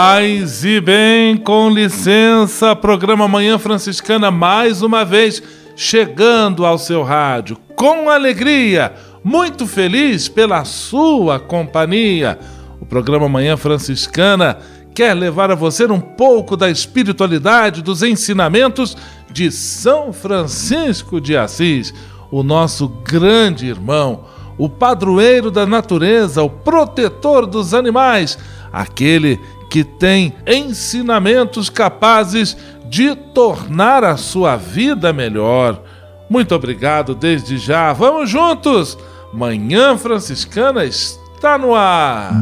[0.00, 5.42] Paz e bem, com licença, programa Manhã Franciscana mais uma vez
[5.74, 8.92] chegando ao seu rádio com alegria,
[9.24, 12.38] muito feliz pela sua companhia.
[12.80, 14.58] O programa Manhã Franciscana
[14.94, 18.96] quer levar a você um pouco da espiritualidade, dos ensinamentos
[19.32, 21.92] de São Francisco de Assis,
[22.30, 28.38] o nosso grande irmão, o padroeiro da natureza, o protetor dos animais,
[28.72, 32.56] aquele que tem ensinamentos capazes
[32.88, 35.82] de tornar a sua vida melhor.
[36.28, 37.92] Muito obrigado desde já.
[37.92, 38.98] Vamos juntos!
[39.32, 42.32] Manhã Franciscana está no ar.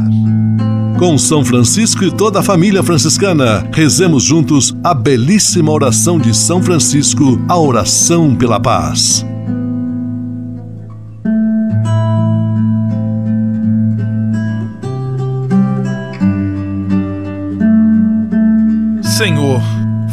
[0.99, 6.63] Com São Francisco e toda a família franciscana, rezemos juntos a belíssima oração de São
[6.63, 9.25] Francisco, a oração pela paz.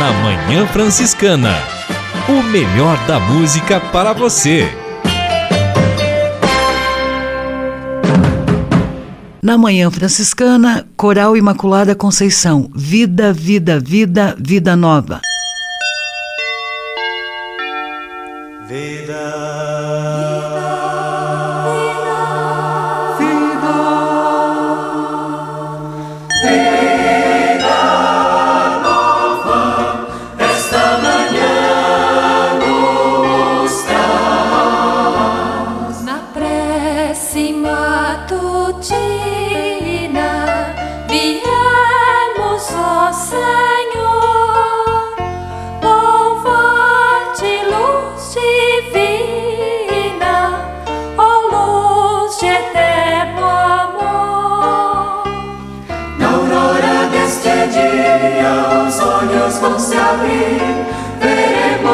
[0.00, 1.52] Na Manhã Franciscana.
[2.26, 4.66] O melhor da música para você.
[9.42, 12.70] Na Manhã Franciscana, Coral Imaculada Conceição.
[12.74, 15.20] Vida, vida, vida, vida nova.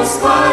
[0.06, 0.45] spot.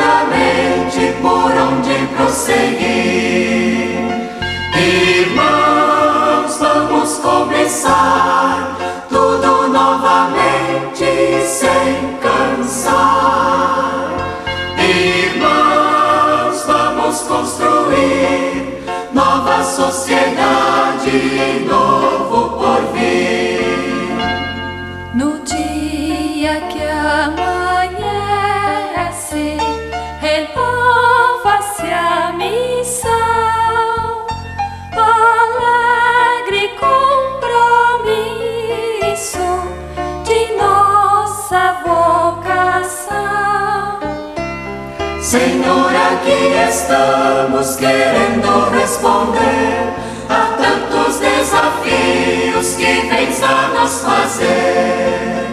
[46.73, 49.93] Estamos querendo responder
[50.27, 55.43] a tantos desafios que vens a nos fazer.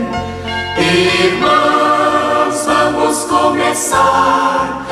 [0.79, 4.87] Irmãos, vamos começar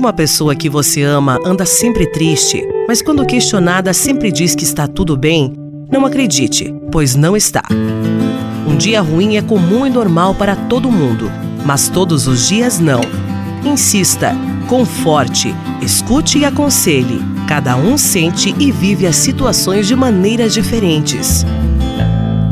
[0.00, 4.88] uma pessoa que você ama anda sempre triste, mas quando questionada sempre diz que está
[4.88, 5.52] tudo bem,
[5.92, 7.62] não acredite, pois não está.
[8.66, 11.30] Um dia ruim é comum e normal para todo mundo,
[11.66, 13.02] mas todos os dias não.
[13.62, 14.34] Insista,
[14.68, 17.20] conforte, escute e aconselhe.
[17.46, 21.44] Cada um sente e vive as situações de maneiras diferentes.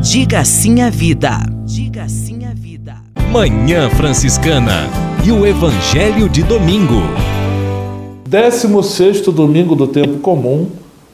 [0.03, 1.41] Diga sim à vida.
[1.65, 2.97] Diga sim à vida.
[3.33, 4.87] Manhã Franciscana
[5.25, 7.03] e o Evangelho de Domingo.
[8.29, 10.67] 16 domingo do tempo comum.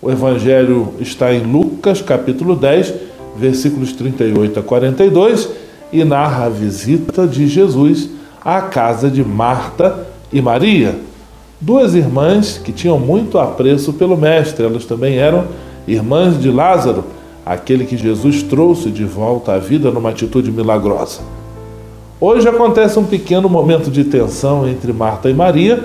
[0.03, 2.93] O Evangelho está em Lucas, capítulo 10,
[3.37, 5.49] versículos 38 a 42,
[5.93, 8.11] e narra a visita de Jesus
[8.45, 10.97] à casa de Marta e Maria,
[11.61, 14.67] duas irmãs que tinham muito apreço pelo Mestre.
[14.67, 15.47] Elas também eram
[15.87, 17.05] irmãs de Lázaro,
[17.47, 21.21] aquele que Jesus trouxe de volta à vida numa atitude milagrosa.
[22.21, 25.85] Hoje acontece um pequeno momento de tensão entre Marta e Maria,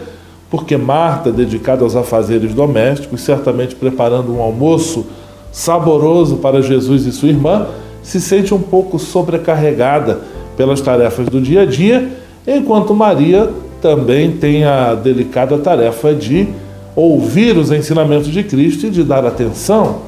[0.50, 5.06] porque Marta, dedicada aos afazeres domésticos, certamente preparando um almoço
[5.52, 7.68] saboroso para Jesus e sua irmã,
[8.02, 10.22] se sente um pouco sobrecarregada
[10.58, 12.10] pelas tarefas do dia a dia,
[12.48, 13.50] enquanto Maria
[13.82, 16.48] também tem a delicada tarefa de
[16.96, 20.02] ouvir os ensinamentos de Cristo e de dar atenção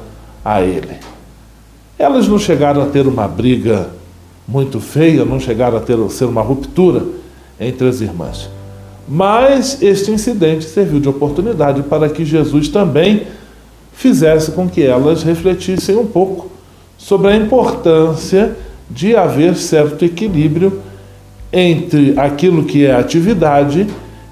[0.44, 0.96] a Ele.
[1.98, 3.90] Elas não chegaram a ter uma briga
[4.46, 7.04] muito feia, não chegaram a ter ser uma ruptura
[7.60, 8.50] entre as irmãs.
[9.08, 13.26] Mas este incidente serviu de oportunidade para que Jesus também
[13.92, 16.50] fizesse com que elas refletissem um pouco
[16.96, 18.56] sobre a importância
[18.90, 20.80] de haver certo equilíbrio
[21.52, 23.86] entre aquilo que é atividade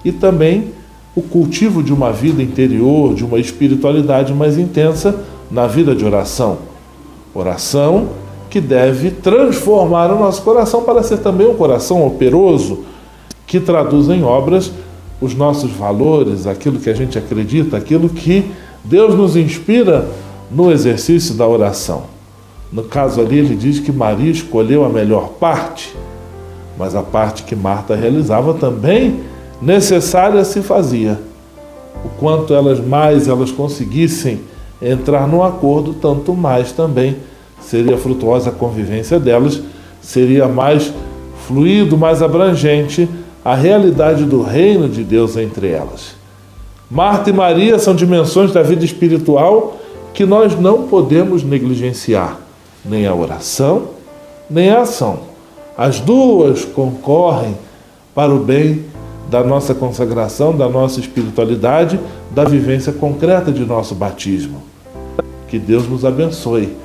[0.04, 0.72] e também
[1.14, 6.58] o cultivo de uma vida interior, de uma espiritualidade mais intensa na vida de oração.
[7.34, 8.08] Oração
[8.48, 12.84] que deve transformar o nosso coração para ser também um coração operoso,
[13.50, 14.72] que traduz em obras
[15.20, 18.50] os nossos valores, aquilo que a gente acredita, aquilo que
[18.82, 20.08] Deus nos inspira
[20.50, 22.04] no exercício da oração.
[22.72, 25.94] No caso ali, ele diz que Maria escolheu a melhor parte
[26.80, 29.20] mas a parte que Marta realizava também
[29.60, 31.20] necessária se fazia.
[32.02, 34.40] O quanto elas mais elas conseguissem
[34.80, 37.18] entrar num acordo, tanto mais também
[37.60, 39.60] seria frutuosa a convivência delas,
[40.00, 40.90] seria mais
[41.46, 43.06] fluido, mais abrangente
[43.50, 46.14] a realidade do reino de Deus entre elas.
[46.88, 49.76] Marta e Maria são dimensões da vida espiritual
[50.14, 52.38] que nós não podemos negligenciar,
[52.84, 53.88] nem a oração,
[54.48, 55.18] nem a ação.
[55.76, 57.56] As duas concorrem
[58.14, 58.84] para o bem
[59.28, 61.98] da nossa consagração, da nossa espiritualidade,
[62.30, 64.62] da vivência concreta de nosso batismo.
[65.48, 66.76] Que Deus nos abençoe.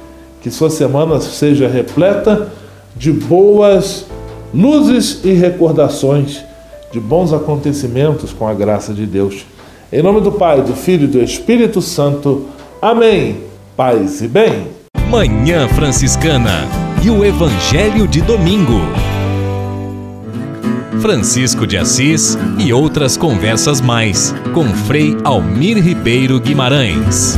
[0.41, 2.51] Que sua semana seja repleta
[2.95, 4.07] de boas
[4.51, 6.43] luzes e recordações,
[6.95, 9.45] de bons acontecimentos com a graça de Deus.
[9.91, 12.45] Em nome do Pai, do Filho e do Espírito Santo.
[12.81, 13.41] Amém.
[13.75, 14.69] Paz e bem.
[15.09, 16.61] Manhã Franciscana
[17.03, 18.79] e o Evangelho de Domingo.
[21.01, 27.37] Francisco de Assis e outras conversas mais com Frei Almir Ribeiro Guimarães.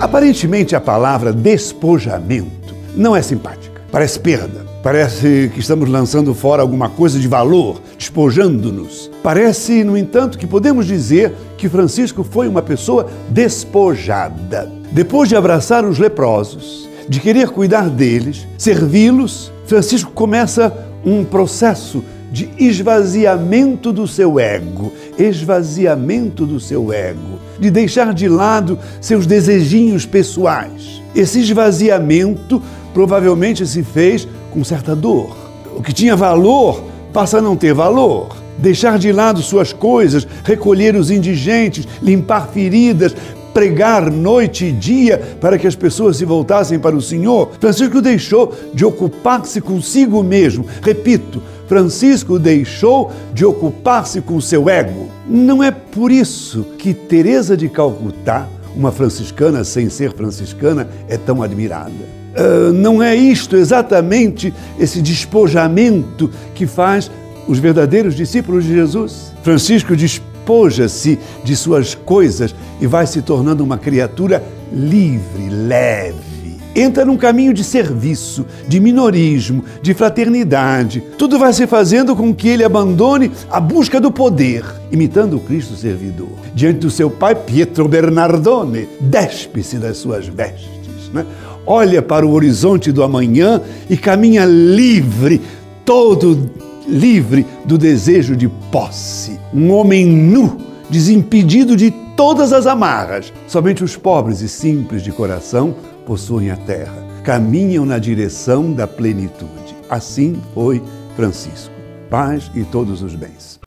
[0.00, 4.63] Aparentemente a palavra despojamento não é simpática, parece perda.
[4.84, 9.10] Parece que estamos lançando fora alguma coisa de valor, despojando-nos.
[9.22, 14.70] Parece, no entanto, que podemos dizer que Francisco foi uma pessoa despojada.
[14.92, 20.70] Depois de abraçar os leprosos, de querer cuidar deles, servi-los, Francisco começa
[21.02, 28.78] um processo de esvaziamento do seu ego, esvaziamento do seu ego, de deixar de lado
[29.00, 31.00] seus desejinhos pessoais.
[31.16, 32.60] Esse esvaziamento
[32.92, 35.36] provavelmente se fez com certa dor.
[35.76, 38.36] O que tinha valor passa a não ter valor.
[38.56, 43.14] Deixar de lado suas coisas, recolher os indigentes, limpar feridas,
[43.52, 48.54] pregar noite e dia para que as pessoas se voltassem para o Senhor, Francisco deixou
[48.72, 50.64] de ocupar-se consigo mesmo.
[50.80, 55.08] Repito, Francisco deixou de ocupar-se com o seu ego.
[55.26, 58.46] Não é por isso que Teresa de Calcutá,
[58.76, 62.23] uma franciscana sem ser franciscana, é tão admirada.
[62.36, 67.10] Uh, não é isto exatamente esse despojamento que faz
[67.46, 69.32] os verdadeiros discípulos de Jesus?
[69.42, 76.34] Francisco despoja despoja-se de suas coisas e vai se tornando uma criatura livre, leve.
[76.76, 81.02] Entra num caminho de serviço, de minorismo, de fraternidade.
[81.16, 85.76] Tudo vai se fazendo com que ele abandone a busca do poder, imitando o Cristo
[85.76, 86.32] servidor.
[86.52, 90.68] Diante do seu pai, Pietro Bernardone, despe-se das suas vestes.
[91.12, 91.24] Né?
[91.66, 95.40] Olha para o horizonte do amanhã e caminha livre,
[95.84, 96.50] todo
[96.86, 100.58] livre do desejo de posse, um homem nu,
[100.90, 103.32] desimpedido de todas as amarras.
[103.46, 105.74] Somente os pobres e simples de coração
[106.06, 109.74] possuem a terra, caminham na direção da plenitude.
[109.88, 110.82] Assim foi
[111.16, 111.72] Francisco.
[112.10, 113.58] Paz e todos os bens.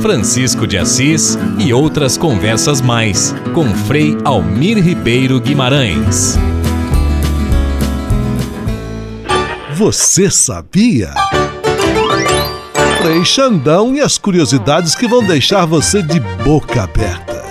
[0.00, 6.38] Francisco de Assis e outras conversas mais com Frei Almir Ribeiro Guimarães.
[9.78, 11.14] Você sabia?
[13.00, 17.44] Frei Xandão e as curiosidades que vão deixar você de boca aberta.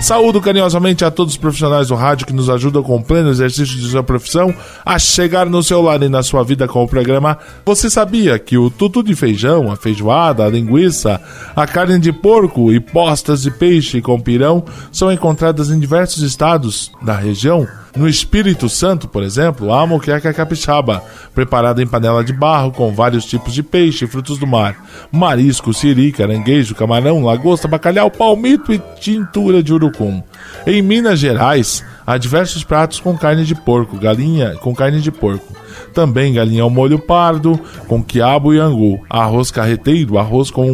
[0.00, 3.76] Saúdo carinhosamente a todos os profissionais do rádio que nos ajudam com o pleno exercício
[3.76, 4.54] de sua profissão
[4.86, 7.36] a chegar no seu lar e na sua vida com o programa.
[7.66, 11.20] Você sabia que o tutu de feijão, a feijoada, a linguiça,
[11.56, 16.92] a carne de porco e postas de peixe com pirão são encontradas em diversos estados
[17.02, 17.66] da região?
[17.96, 21.00] No Espírito Santo, por exemplo, há a moqueca capixaba,
[21.32, 24.76] preparada em panela de barro com vários tipos de peixe e frutos do mar,
[25.12, 30.20] marisco, siri, caranguejo, camarão, lagosta, bacalhau, palmito e tintura de urucum.
[30.66, 35.63] Em Minas Gerais, há diversos pratos com carne de porco, galinha com carne de porco.
[35.94, 40.64] Também galinha ao molho pardo, com quiabo e angu, arroz carreteiro, arroz com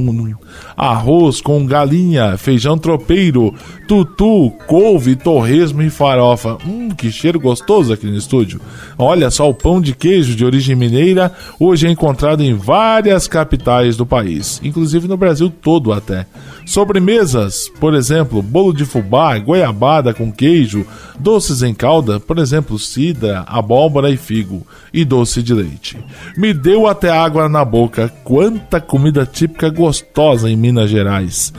[0.77, 3.55] arroz com galinha, feijão tropeiro,
[3.87, 6.57] tutu, couve, torresmo e farofa.
[6.67, 8.61] Hum, que cheiro gostoso aqui no estúdio.
[8.97, 13.99] Olha só o pão de queijo de origem mineira, hoje é encontrado em várias capitais
[13.99, 16.27] do país, inclusive no Brasil todo até.
[16.71, 20.87] Sobremesas, por exemplo, bolo de fubá, goiabada com queijo,
[21.19, 25.99] doces em calda, por exemplo, cidra, abóbora e figo e doce de leite.
[26.37, 28.09] Me deu até água na boca.
[28.23, 31.53] Quanta comida típica gostosa em Minas Gerais.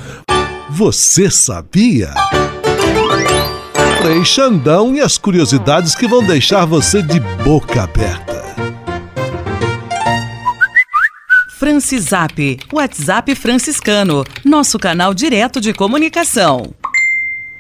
[0.70, 2.14] Você sabia?
[4.02, 8.42] Frei Xandão e as curiosidades que vão deixar você de boca aberta.
[11.62, 16.74] Francisap, WhatsApp franciscano, nosso canal direto de comunicação.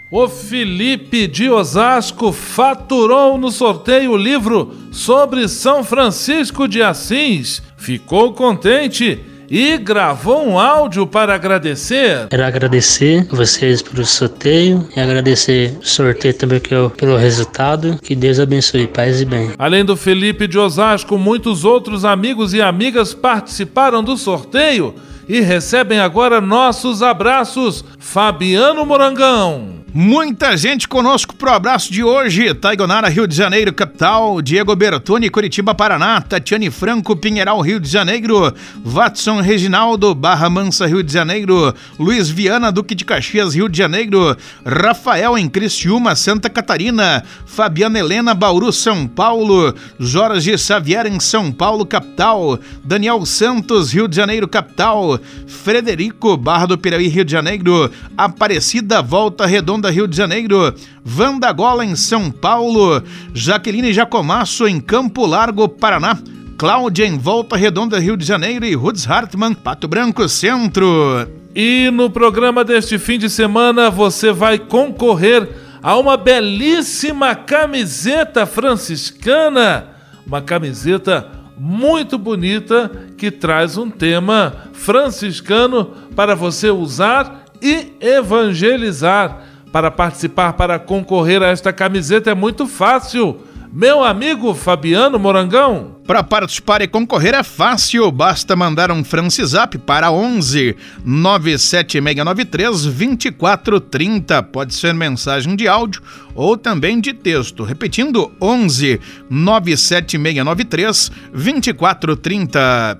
[0.09, 7.61] O Felipe de Osasco faturou no sorteio o livro sobre São Francisco de Assis.
[7.77, 12.29] Ficou contente e gravou um áudio para agradecer.
[12.29, 17.99] Quero agradecer vocês pelo sorteio e agradecer o sorteio também que eu, pelo resultado.
[18.01, 19.51] Que Deus abençoe, paz e bem.
[19.59, 24.95] Além do Felipe de Osasco, muitos outros amigos e amigas participaram do sorteio
[25.27, 27.83] e recebem agora nossos abraços.
[27.99, 29.80] Fabiano Morangão.
[29.93, 32.53] Muita gente conosco pro abraço de hoje.
[32.53, 34.41] Taigonara, Rio de Janeiro, capital.
[34.41, 36.21] Diego Bertoni, Curitiba, Paraná.
[36.21, 38.53] Tatiane Franco, Pinheiral, Rio de Janeiro.
[38.85, 41.75] Watson Reginaldo, Barra Mansa, Rio de Janeiro.
[41.99, 44.37] Luiz Viana, Duque de Caxias, Rio de Janeiro.
[44.65, 47.25] Rafael, em Criciúma, Santa Catarina.
[47.45, 49.75] Fabiana Helena, Bauru, São Paulo.
[49.99, 52.57] Jorge Xavier, em São Paulo, capital.
[52.81, 55.19] Daniel Santos, Rio de Janeiro, capital.
[55.47, 57.91] Frederico, Barra do Piraí, Rio de Janeiro.
[58.17, 60.73] Aparecida, Volta Redonda, Rio de Janeiro,
[61.03, 63.01] Vanda Gola em São Paulo,
[63.33, 66.17] Jaqueline Jacomasso em Campo Largo, Paraná,
[66.57, 71.27] Cláudia em Volta Redonda, Rio de Janeiro e Rudes Hartmann, Pato Branco, Centro.
[71.55, 75.49] E no programa deste fim de semana você vai concorrer
[75.81, 79.87] a uma belíssima camiseta franciscana,
[80.25, 89.43] uma camiseta muito bonita que traz um tema franciscano para você usar e evangelizar.
[89.71, 93.39] Para participar, para concorrer a esta camiseta é muito fácil.
[93.73, 95.95] Meu amigo Fabiano Morangão.
[96.05, 100.75] Para participar e concorrer é fácil, basta mandar um Francisap para 11
[101.05, 104.43] 97693 2430.
[104.43, 106.01] Pode ser mensagem de áudio
[106.35, 107.63] ou também de texto.
[107.63, 108.99] Repetindo, 11
[109.29, 112.99] 97693 2430.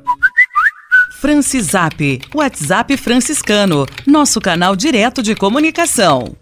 [1.20, 6.34] Francisap, WhatsApp franciscano, nosso canal direto de comunicação.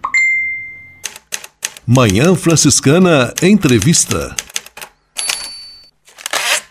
[1.91, 4.35] Manhã Franciscana Entrevista.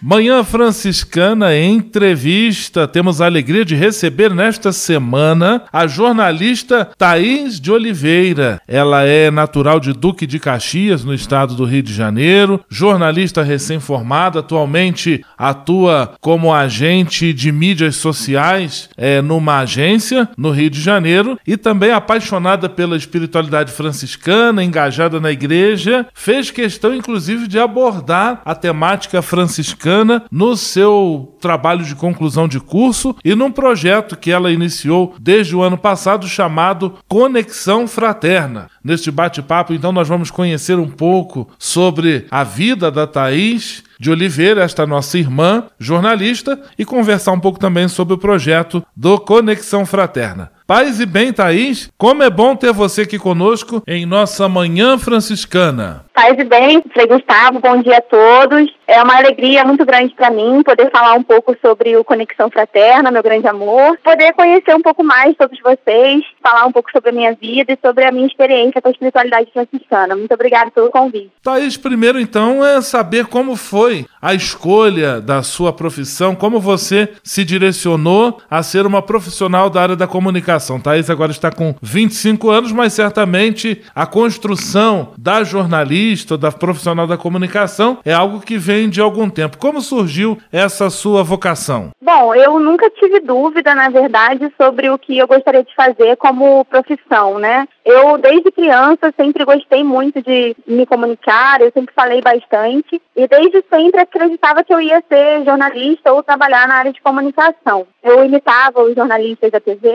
[0.00, 2.86] Manhã Franciscana Entrevista.
[2.86, 8.62] Temos a alegria de receber nesta semana a jornalista Thaís de Oliveira.
[8.68, 14.38] Ela é natural de Duque de Caxias, no estado do Rio de Janeiro, jornalista recém-formada,
[14.38, 21.56] atualmente atua como agente de mídias sociais é, numa agência no Rio de Janeiro e
[21.56, 29.20] também apaixonada pela espiritualidade franciscana, engajada na igreja, fez questão inclusive de abordar a temática
[29.20, 35.14] franciscana franciscana no seu trabalho de conclusão de curso e num projeto que ela iniciou
[35.18, 38.68] desde o ano passado chamado Conexão Fraterna.
[38.84, 44.62] Neste bate-papo, então, nós vamos conhecer um pouco sobre a vida da Thaís de Oliveira,
[44.62, 50.52] esta nossa irmã, jornalista, e conversar um pouco também sobre o projeto do Conexão Fraterna.
[50.66, 56.04] Paz e bem, Thaís, como é bom ter você aqui conosco em nossa Manhã Franciscana.
[56.18, 58.68] Paz e bem, Frei Gustavo, bom dia a todos.
[58.88, 63.10] É uma alegria muito grande para mim poder falar um pouco sobre o Conexão Fraterna,
[63.12, 67.12] meu grande amor, poder conhecer um pouco mais todos vocês, falar um pouco sobre a
[67.12, 70.16] minha vida e sobre a minha experiência com a espiritualidade franciscana.
[70.16, 71.30] Muito obrigada pelo convite.
[71.40, 77.44] Thaís, primeiro então é saber como foi a escolha da sua profissão, como você se
[77.44, 80.80] direcionou a ser uma profissional da área da comunicação.
[80.80, 86.07] Thaís agora está com 25 anos, mas certamente a construção da jornalista,
[86.38, 89.58] da profissional da comunicação, é algo que vem de algum tempo.
[89.58, 91.90] Como surgiu essa sua vocação?
[92.00, 96.64] Bom, eu nunca tive dúvida, na verdade, sobre o que eu gostaria de fazer como
[96.64, 97.66] profissão, né?
[97.84, 103.64] Eu, desde criança, sempre gostei muito de me comunicar, eu sempre falei bastante e desde
[103.70, 107.86] sempre acreditava que eu ia ser jornalista ou trabalhar na área de comunicação.
[108.02, 109.88] Eu imitava os jornalistas da TV,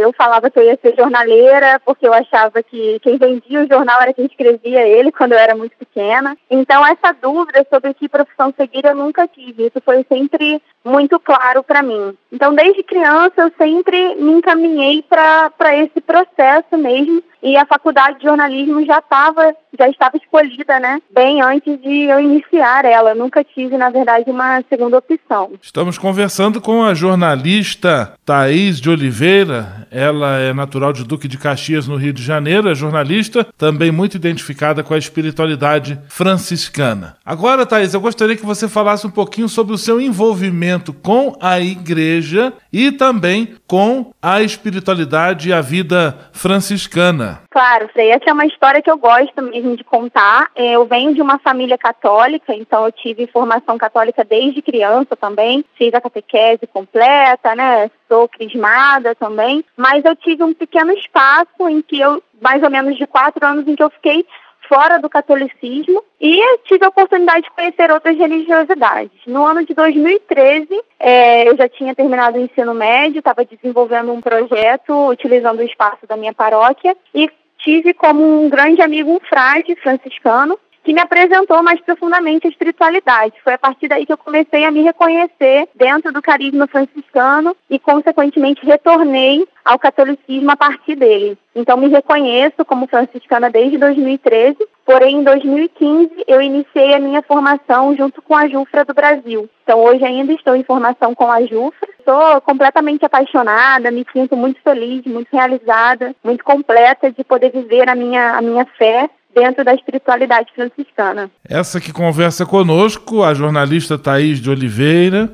[0.00, 4.00] eu falava que eu ia ser jornaleira porque eu achava que quem vendia o jornal
[4.00, 6.36] era quem escrevia ele quando eu era muito pequena.
[6.50, 9.66] Então, essa dúvida sobre que profissão seguir eu nunca tive.
[9.66, 12.14] Isso foi sempre muito claro para mim.
[12.32, 18.24] Então, desde criança, eu sempre me encaminhei para esse processo mesmo e a faculdade de
[18.24, 21.00] jornalismo já estava já estava escolhida, né?
[21.14, 23.14] Bem antes de eu iniciar ela.
[23.14, 25.52] nunca tive, na verdade, uma segunda opção.
[25.62, 29.86] Estamos conversando com a jornalista Thaís de Oliveira.
[29.90, 34.16] Ela é natural de Duque de Caxias, no Rio de Janeiro, é jornalista, também muito
[34.16, 37.16] identificada com a espiritualidade franciscana.
[37.24, 41.60] Agora, Thaís, eu gostaria que você falasse um pouquinho sobre o seu envolvimento com a
[41.60, 47.42] igreja e também com a espiritualidade e a vida franciscana.
[47.50, 50.48] Claro, Frei, essa é uma história que eu gosto mesmo de contar.
[50.54, 55.64] É, eu venho de uma família católica, então eu tive formação católica desde criança também,
[55.76, 57.90] fiz a catequese completa, né?
[58.08, 62.96] Sou crismada também, mas eu tive um pequeno espaço em que eu, mais ou menos
[62.96, 64.24] de quatro anos, em que eu fiquei
[64.68, 69.18] fora do catolicismo e tive a oportunidade de conhecer outras religiosidades.
[69.26, 70.68] No ano de 2013,
[71.00, 76.06] é, eu já tinha terminado o ensino médio, estava desenvolvendo um projeto utilizando o espaço
[76.06, 81.62] da minha paróquia e tive como um grande amigo um frade franciscano que me apresentou
[81.62, 83.34] mais profundamente a espiritualidade.
[83.42, 87.78] Foi a partir daí que eu comecei a me reconhecer dentro do carisma franciscano e,
[87.78, 91.36] consequentemente, retornei ao catolicismo a partir dele.
[91.54, 97.94] Então, me reconheço como franciscana desde 2013, porém, em 2015, eu iniciei a minha formação
[97.96, 99.48] junto com a Jufra do Brasil.
[99.62, 101.88] Então, hoje ainda estou em formação com a Jufra.
[101.98, 107.94] Estou completamente apaixonada, me sinto muito feliz, muito realizada, muito completa de poder viver a
[107.94, 111.30] minha, a minha fé dentro da espiritualidade franciscana.
[111.48, 115.32] Essa que conversa conosco, a jornalista Thaís de Oliveira,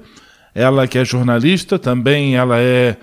[0.54, 2.96] ela que é jornalista, também ela é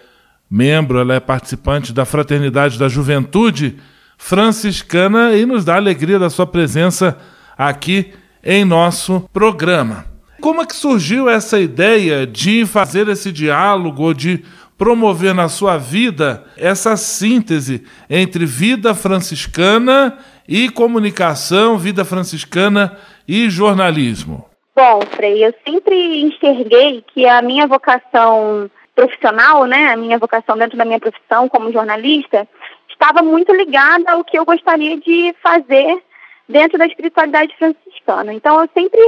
[0.49, 3.77] membro, ela é participante da Fraternidade da Juventude
[4.17, 7.17] Franciscana e nos dá alegria da sua presença
[7.57, 10.05] aqui em nosso programa.
[10.39, 14.43] Como é que surgiu essa ideia de fazer esse diálogo, de
[14.81, 20.17] promover na sua vida essa síntese entre vida franciscana
[20.47, 24.49] e comunicação, vida franciscana e jornalismo?
[24.75, 30.75] Bom, Frei, eu sempre enxerguei que a minha vocação profissional, né, a minha vocação dentro
[30.75, 32.47] da minha profissão como jornalista,
[32.89, 36.01] estava muito ligada ao que eu gostaria de fazer
[36.49, 38.33] dentro da espiritualidade franciscana.
[38.33, 38.99] Então, eu sempre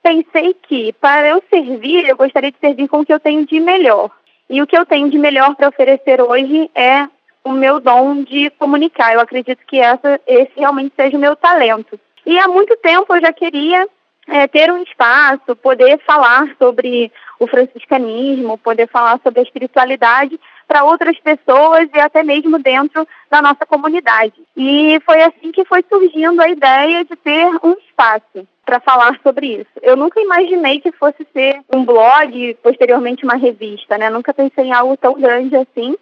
[0.00, 3.58] pensei que para eu servir, eu gostaria de servir com o que eu tenho de
[3.58, 4.12] melhor.
[4.50, 7.06] E o que eu tenho de melhor para oferecer hoje é
[7.44, 9.14] o meu dom de comunicar.
[9.14, 11.98] Eu acredito que essa, esse realmente seja o meu talento.
[12.24, 13.86] E há muito tempo eu já queria
[14.26, 20.84] é, ter um espaço, poder falar sobre o franciscanismo, poder falar sobre a espiritualidade para
[20.84, 24.34] outras pessoas e até mesmo dentro da nossa comunidade.
[24.54, 29.46] E foi assim que foi surgindo a ideia de ter um espaço para falar sobre
[29.46, 29.70] isso.
[29.80, 34.10] Eu nunca imaginei que fosse ser um blog, posteriormente uma revista, né?
[34.10, 35.96] Nunca pensei em algo tão grande assim,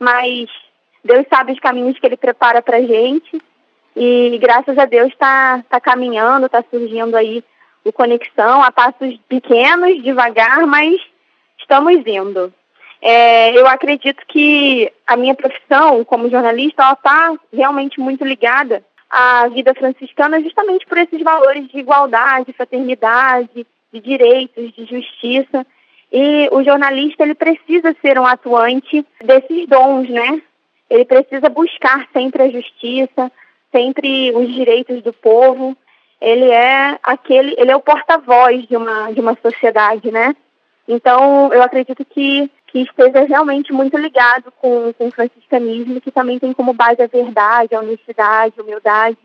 [0.00, 0.50] mas
[1.04, 3.40] Deus sabe os caminhos que Ele prepara para gente
[3.94, 7.44] e graças a Deus está tá caminhando, está surgindo aí
[7.84, 11.00] o Conexão a passos pequenos, devagar, mas
[11.58, 12.52] estamos indo.
[13.00, 19.72] É, eu acredito que a minha profissão como jornalista está realmente muito ligada à vida
[19.74, 25.66] franciscana justamente por esses valores de igualdade, fraternidade de direitos, de justiça.
[26.12, 30.42] E o jornalista ele precisa ser um atuante desses dons, né?
[30.90, 33.30] Ele precisa buscar sempre a justiça,
[33.70, 35.76] sempre os direitos do povo.
[36.20, 40.34] Ele é aquele, ele é o porta-voz de uma de uma sociedade, né?
[40.88, 46.38] Então, eu acredito que que esteja realmente muito ligado com, com o franciscanismo, que também
[46.38, 49.16] tem como base a verdade, a honestidade, a humildade.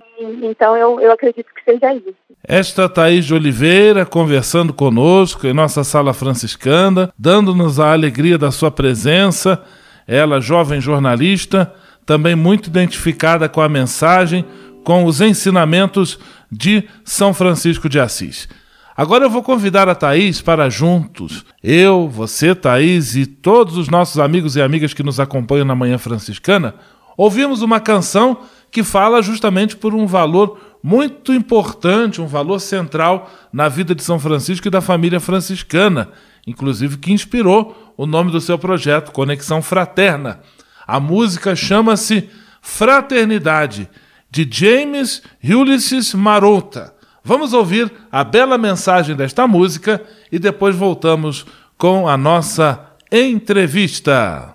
[0.41, 2.15] Então, eu, eu acredito que seja isso.
[2.45, 8.71] Esta Thaís de Oliveira conversando conosco em nossa sala franciscana, dando-nos a alegria da sua
[8.71, 9.61] presença.
[10.07, 11.73] Ela, jovem jornalista,
[12.05, 14.45] também muito identificada com a mensagem,
[14.83, 16.19] com os ensinamentos
[16.51, 18.47] de São Francisco de Assis.
[18.95, 24.19] Agora eu vou convidar a Thaís para juntos, eu, você, Thaís e todos os nossos
[24.19, 26.75] amigos e amigas que nos acompanham na Manhã Franciscana,
[27.17, 28.37] ouvimos uma canção
[28.69, 34.19] que fala justamente por um valor muito importante, um valor central na vida de São
[34.19, 36.09] Francisco e da família franciscana,
[36.45, 40.41] inclusive que inspirou o nome do seu projeto, Conexão Fraterna.
[40.85, 42.29] A música chama-se
[42.61, 43.89] Fraternidade,
[44.29, 46.93] de James Ulysses Marota.
[47.25, 51.45] Vamos ouvir a bela mensagem desta música e depois voltamos
[51.77, 52.77] com a nossa
[53.09, 54.53] entrevista.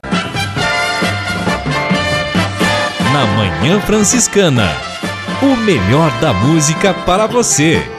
[3.11, 4.69] Na Manhã Franciscana,
[5.43, 7.98] o melhor da música para você.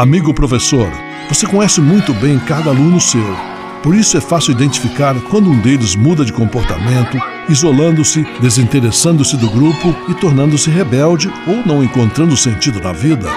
[0.00, 0.90] Amigo professor,
[1.28, 3.36] você conhece muito bem cada aluno seu.
[3.82, 7.18] Por isso é fácil identificar quando um deles muda de comportamento
[7.50, 13.28] isolando-se, desinteressando-se do grupo e tornando-se rebelde ou não encontrando sentido na vida.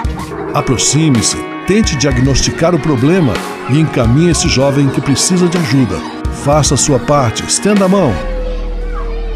[0.54, 3.34] Aproxime-se, tente diagnosticar o problema
[3.68, 5.98] e encaminhe esse jovem que precisa de ajuda.
[6.46, 8.10] Faça a sua parte, estenda a mão.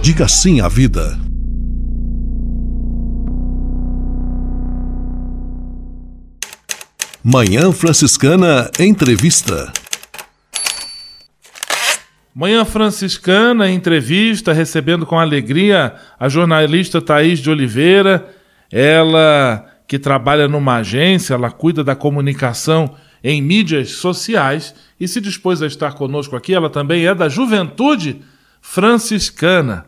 [0.00, 1.27] Diga sim à vida.
[7.30, 9.70] Manhã Franciscana Entrevista.
[12.34, 18.34] Manhã Franciscana Entrevista, recebendo com alegria a jornalista Thaís de Oliveira,
[18.72, 25.60] ela que trabalha numa agência, ela cuida da comunicação em mídias sociais e se dispôs
[25.60, 26.54] a estar conosco aqui.
[26.54, 28.22] Ela também é da Juventude
[28.62, 29.84] Franciscana.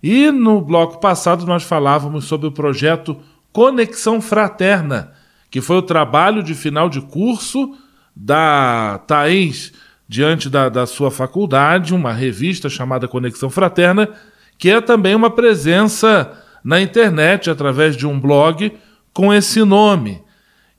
[0.00, 3.20] E no bloco passado nós falávamos sobre o projeto
[3.52, 5.17] Conexão Fraterna,
[5.50, 7.74] que foi o trabalho de final de curso
[8.14, 9.72] da Thaís
[10.08, 14.08] diante da, da sua faculdade, uma revista chamada Conexão Fraterna,
[14.56, 16.32] que é também uma presença
[16.64, 18.72] na internet através de um blog
[19.12, 20.22] com esse nome.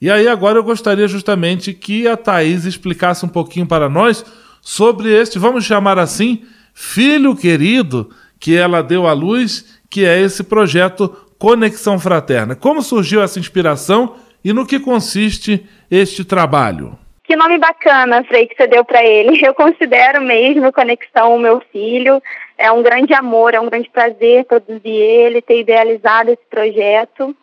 [0.01, 4.25] E aí agora eu gostaria justamente que a Thaís explicasse um pouquinho para nós
[4.61, 10.43] sobre este, vamos chamar assim, filho querido que ela deu à luz, que é esse
[10.43, 12.55] projeto Conexão Fraterna.
[12.55, 16.97] Como surgiu essa inspiração e no que consiste este trabalho?
[17.23, 19.39] Que nome bacana, Frei, que você deu para ele.
[19.45, 22.21] Eu considero mesmo Conexão o meu filho.
[22.57, 27.35] É um grande amor, é um grande prazer produzir ele, ter idealizado esse projeto.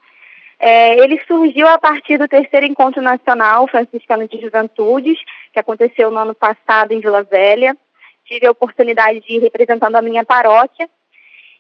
[0.59, 5.19] É, ele surgiu a partir do terceiro encontro nacional franciscano de juventudes,
[5.53, 7.77] que aconteceu no ano passado em Vila Velha.
[8.25, 10.89] Tive a oportunidade de ir representando a minha paróquia.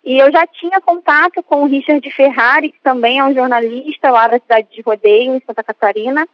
[0.06, 4.28] E eu já tinha contato com o Richard Ferrari, que também é um jornalista lá
[4.28, 6.28] da cidade de Rodeio, em Santa Catarina.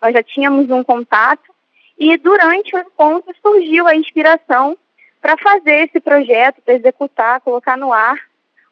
[0.00, 1.52] Nós já tínhamos um contato.
[1.98, 4.78] E durante o encontro surgiu a inspiração
[5.20, 8.16] para fazer esse projeto, para executar, colocar no ar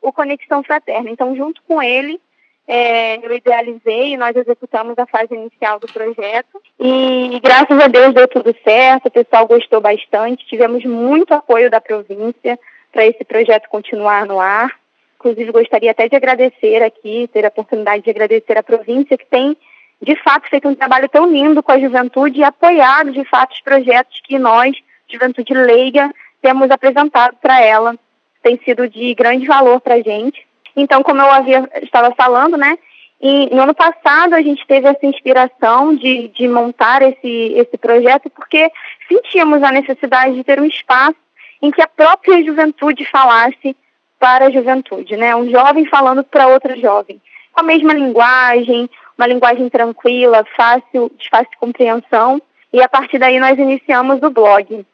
[0.00, 1.10] o Conexão Fraterna.
[1.10, 2.18] Então, junto com ele,
[2.66, 6.62] é, eu idealizei e nós executamos a fase inicial do projeto.
[6.80, 11.80] E graças a Deus deu tudo certo, o pessoal gostou bastante, tivemos muito apoio da
[11.80, 12.58] província
[12.96, 14.70] para esse projeto continuar no ar.
[15.16, 19.54] Inclusive, gostaria até de agradecer aqui, ter a oportunidade de agradecer a província que tem,
[20.00, 23.60] de fato, feito um trabalho tão lindo com a juventude e apoiado, de fato, os
[23.60, 24.74] projetos que nós,
[25.06, 27.98] Juventude Leiga, temos apresentado para ela.
[28.42, 30.46] Tem sido de grande valor para a gente.
[30.74, 32.78] Então, como eu havia estava falando, né?
[33.20, 38.30] E no ano passado a gente teve essa inspiração de, de montar esse, esse projeto
[38.30, 38.70] porque
[39.06, 41.16] sentíamos a necessidade de ter um espaço
[41.62, 43.76] em que a própria juventude falasse
[44.18, 45.34] para a juventude, né?
[45.36, 47.20] Um jovem falando para outro jovem,
[47.52, 52.40] com a mesma linguagem, uma linguagem tranquila, fácil, de fácil compreensão.
[52.72, 54.84] E a partir daí nós iniciamos o blog.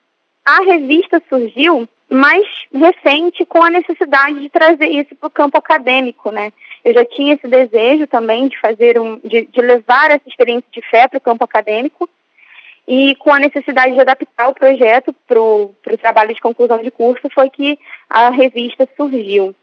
[0.45, 6.31] A revista surgiu mais recente com a necessidade de trazer isso para o campo acadêmico,
[6.31, 6.53] né?
[6.85, 10.83] Eu já tinha esse desejo também de fazer um, de, de levar essa experiência de
[10.83, 12.09] fé para o campo acadêmico
[12.87, 17.29] e com a necessidade de adaptar o projeto para o trabalho de conclusão de curso
[17.33, 19.55] foi que a revista surgiu.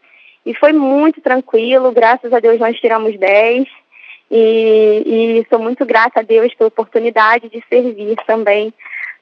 [0.45, 3.67] E foi muito tranquilo, graças a Deus nós tiramos 10
[4.31, 8.73] e, e sou muito grata a Deus pela oportunidade de servir também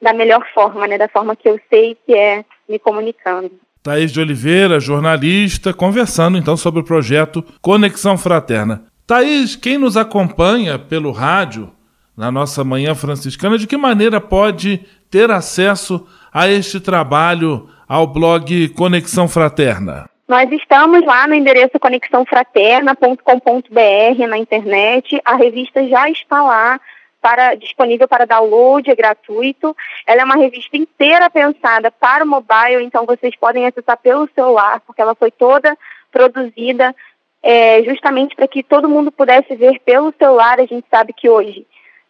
[0.01, 3.51] da melhor forma, né, da forma que eu sei que é me comunicando.
[3.81, 8.85] Thaís de Oliveira, jornalista, conversando então sobre o projeto Conexão Fraterna.
[9.07, 11.71] Thaís, quem nos acompanha pelo rádio
[12.17, 14.79] na nossa Manhã Franciscana, de que maneira pode
[15.11, 20.09] ter acesso a este trabalho, ao blog Conexão Fraterna?
[20.27, 25.21] Nós estamos lá no endereço conexãofraterna.com.br na internet.
[25.23, 26.81] A revista já está lá
[27.21, 29.73] para, disponível para download, é gratuito.
[30.05, 34.81] Ela é uma revista inteira pensada para o mobile, então vocês podem acessar pelo celular,
[34.81, 35.77] porque ela foi toda
[36.11, 36.93] produzida
[37.41, 40.59] é, justamente para que todo mundo pudesse ver pelo celular.
[40.59, 41.65] A gente sabe que hoje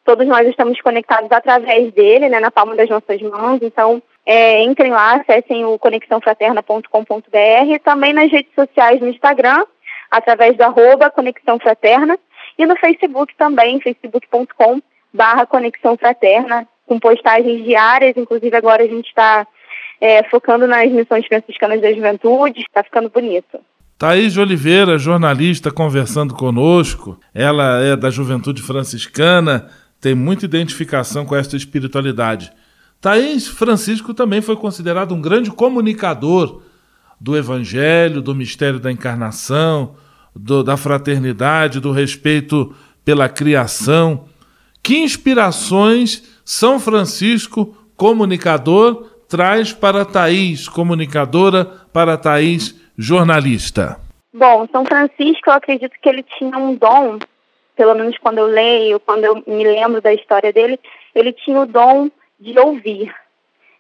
[0.08, 3.60] todos nós estamos conectados através dele, né, na palma das nossas mãos.
[3.62, 9.65] Então, é, entrem lá, acessem o conexãofraterna.com.br também nas redes sociais no Instagram,
[10.10, 12.17] através do arroba Conexão Fraterna,
[12.58, 14.82] e no Facebook também, facebook.com
[15.13, 19.46] barra Conexão Fraterna, com postagens diárias, inclusive agora a gente está
[20.00, 23.60] é, focando nas missões franciscanas da juventude, está ficando bonito.
[23.98, 27.20] Thaís de Oliveira, jornalista, conversando conosco.
[27.34, 32.52] Ela é da Juventude Franciscana, tem muita identificação com esta espiritualidade.
[33.00, 36.62] Thaís Francisco também foi considerado um grande comunicador
[37.20, 39.96] do Evangelho, do mistério da encarnação,
[40.36, 44.26] do, da fraternidade, do respeito pela criação.
[44.82, 54.00] Que inspirações São Francisco, comunicador, traz para Thaís, comunicadora, para Thaís jornalista?
[54.34, 57.18] Bom, São Francisco, eu acredito que ele tinha um dom,
[57.78, 60.80] pelo menos quando eu leio, quando eu me lembro da história dele,
[61.13, 62.10] ele tinha o dom
[62.40, 63.16] de ouvir,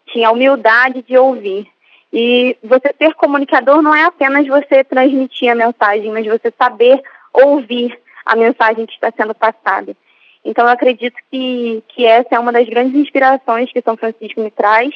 [0.05, 1.67] tinha a humildade de ouvir.
[2.13, 7.01] E você ser comunicador não é apenas você transmitir a mensagem, mas você saber
[7.33, 9.95] ouvir a mensagem que está sendo passada.
[10.45, 14.51] Então, eu acredito que, que essa é uma das grandes inspirações que São Francisco me
[14.51, 14.93] traz,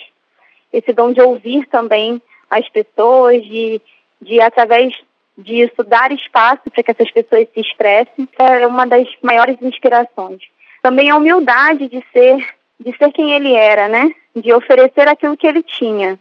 [0.72, 3.82] esse dom de ouvir também as pessoas, de,
[4.22, 4.94] de através
[5.41, 10.41] disso dar espaço para que essas pessoas se expressem, é uma das maiores inspirações.
[10.82, 12.38] Também a humildade de ser,
[12.80, 14.12] de ser quem ele era, né?
[14.36, 16.19] De oferecer aquilo que ele tinha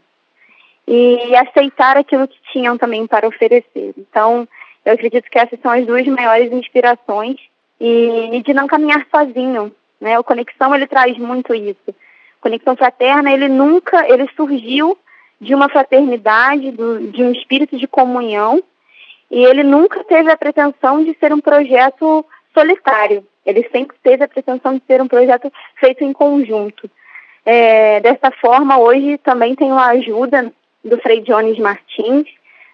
[0.86, 3.94] e aceitar aquilo que tinham também para oferecer.
[3.96, 4.48] Então,
[4.84, 7.36] eu acredito que essas são as duas maiores inspirações
[7.80, 10.18] e, e de não caminhar sozinho, né?
[10.18, 11.94] O Conexão ele traz muito isso.
[12.40, 14.98] Conexão Fraterna ele nunca ele surgiu
[15.40, 18.62] de uma fraternidade, do, de um espírito de comunhão
[19.30, 23.24] e ele nunca teve a pretensão de ser um projeto solitário.
[23.46, 26.90] Ele sempre teve a pretensão de ser um projeto feito em conjunto.
[27.46, 30.52] É, dessa forma, hoje também tenho a ajuda
[30.84, 32.26] do Frei Jones Martins,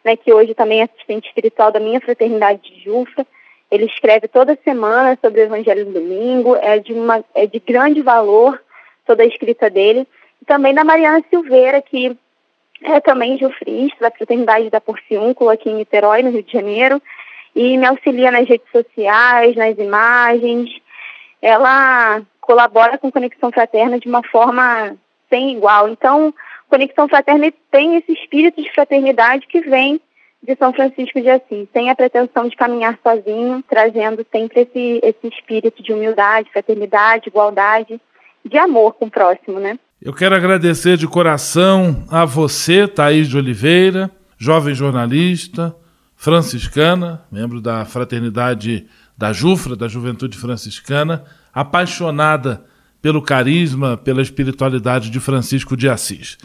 [0.05, 3.27] né, que hoje também é assistente espiritual da minha fraternidade de Jufa.
[3.71, 8.01] Ele escreve toda semana sobre o Evangelho do Domingo, é de, uma, é de grande
[8.01, 8.61] valor
[9.05, 10.07] toda a escrita dele.
[10.41, 12.17] E também da Mariana Silveira, que
[12.83, 17.01] é também jufrista da Fraternidade da Porciúncula aqui em Niterói, no Rio de Janeiro,
[17.55, 20.71] e me auxilia nas redes sociais, nas imagens.
[21.41, 24.97] Ela colabora com Conexão Fraterna de uma forma
[25.31, 25.89] sem igual.
[25.89, 26.35] Então,
[26.69, 30.01] Conexão Fraterna tem esse espírito de fraternidade que vem
[30.43, 35.29] de São Francisco de Assis, sem a pretensão de caminhar sozinho, trazendo sempre esse, esse
[35.29, 38.01] espírito de humildade, fraternidade, igualdade,
[38.45, 39.79] de amor com o próximo, né?
[40.01, 45.75] Eu quero agradecer de coração a você, Thaís de Oliveira, jovem jornalista,
[46.15, 52.63] franciscana, membro da Fraternidade da Jufra, da Juventude Franciscana, apaixonada
[53.01, 56.37] pelo carisma, pela espiritualidade de Francisco de Assis.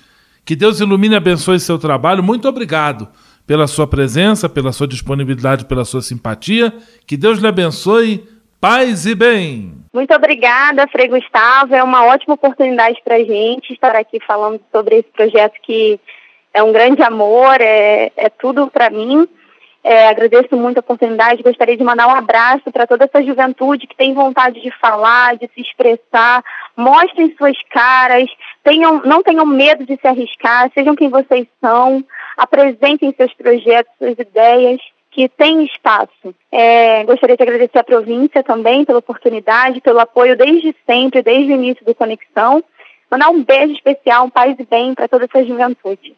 [0.45, 2.23] Que Deus ilumine e abençoe seu trabalho.
[2.23, 3.09] Muito obrigado
[3.45, 6.73] pela sua presença, pela sua disponibilidade, pela sua simpatia.
[7.05, 8.25] Que Deus lhe abençoe.
[8.61, 9.81] Paz e bem.
[9.93, 11.75] Muito obrigada, Frei Gustavo.
[11.75, 15.99] É uma ótima oportunidade para a gente estar aqui falando sobre esse projeto que
[16.54, 19.27] é um grande amor, é, é tudo para mim.
[19.84, 21.43] É, agradeço muito a oportunidade.
[21.43, 25.49] Gostaria de mandar um abraço para toda essa juventude que tem vontade de falar, de
[25.54, 26.41] se expressar.
[26.77, 28.30] Mostrem suas caras,
[28.63, 32.01] tenham, não tenham medo de se arriscar, sejam quem vocês são,
[32.38, 34.80] apresentem seus projetos, suas ideias
[35.12, 36.34] que tem espaço.
[36.52, 41.56] É, gostaria de agradecer à província também pela oportunidade, pelo apoio desde sempre, desde o
[41.56, 42.63] início do Conexão.
[43.12, 46.15] Mandar um beijo especial, um paz e bem para toda essa juventude.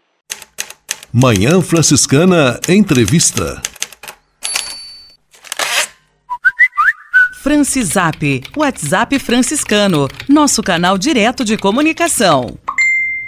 [1.12, 3.62] Manhã Franciscana Entrevista.
[7.44, 12.58] Francisap, WhatsApp franciscano, nosso canal direto de comunicação.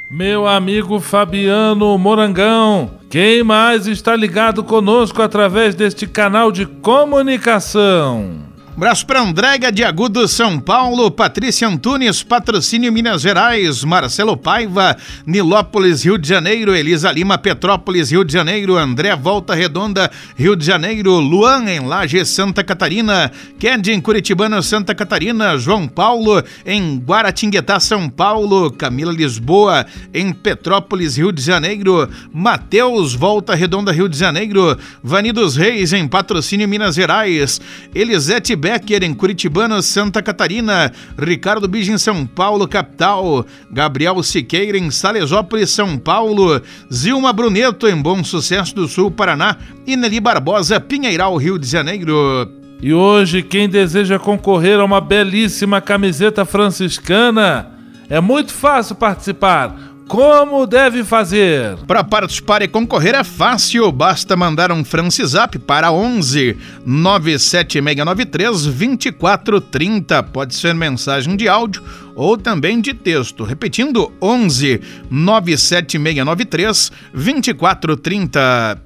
[0.10, 8.55] Meu amigo Fabiano Morangão, quem mais está ligado conosco através deste canal de comunicação?
[8.76, 14.98] Um abraço para Andréga de Agudo, São Paulo, Patrícia Antunes, Patrocínio Minas Gerais, Marcelo Paiva,
[15.26, 20.66] Nilópolis, Rio de Janeiro, Elisa Lima, Petrópolis, Rio de Janeiro, André Volta Redonda, Rio de
[20.66, 27.80] Janeiro, Luan em Laje, Santa Catarina, Ked em Curitibano, Santa Catarina, João Paulo em Guaratinguetá,
[27.80, 34.78] São Paulo, Camila Lisboa em Petrópolis, Rio de Janeiro, Mateus Volta Redonda, Rio de Janeiro,
[35.02, 37.62] Vani dos Reis em Patrocínio Minas Gerais,
[37.96, 44.90] Elisete Becker em Curitibano, Santa Catarina, Ricardo Bige em São Paulo, capital, Gabriel Siqueira em
[44.90, 46.60] Salesópolis, São Paulo,
[46.92, 52.52] Zilma Bruneto em Bom Sucesso do Sul, Paraná e Nelly Barbosa, Pinheiral, Rio de Janeiro.
[52.82, 57.70] E hoje, quem deseja concorrer a uma belíssima camiseta franciscana,
[58.10, 59.95] é muito fácil participar.
[60.08, 61.78] Como deve fazer?
[61.88, 70.24] Para participar e concorrer é fácil, basta mandar um Francisap para 11 97693 2430.
[70.24, 71.84] Pode ser mensagem de áudio
[72.16, 73.44] ou também de texto.
[73.44, 74.80] Repetindo, 11
[75.10, 78.82] 97693 2430.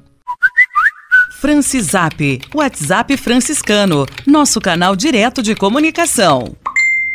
[1.39, 6.53] Francisap, WhatsApp franciscano, nosso canal direto de comunicação.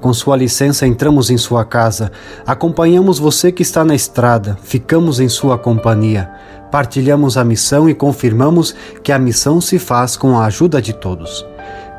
[0.00, 2.10] Com sua licença, entramos em sua casa,
[2.46, 6.30] acompanhamos você que está na estrada, ficamos em sua companhia,
[6.70, 11.44] partilhamos a missão e confirmamos que a missão se faz com a ajuda de todos.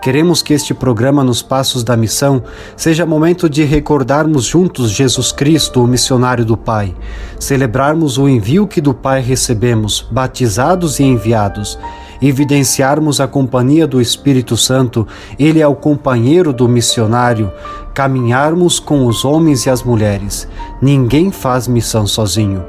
[0.02, 2.42] Queremos que este programa Nos Passos da Missão
[2.76, 6.96] seja momento de recordarmos juntos Jesus Cristo, o missionário do Pai,
[7.40, 11.78] celebrarmos o envio que do Pai recebemos, batizados e enviados,
[12.22, 15.08] evidenciarmos a companhia do Espírito Santo,
[15.40, 17.52] ele é o companheiro do missionário,
[17.94, 20.48] caminharmos com os homens e as mulheres.
[20.82, 22.64] Ninguém faz missão sozinho.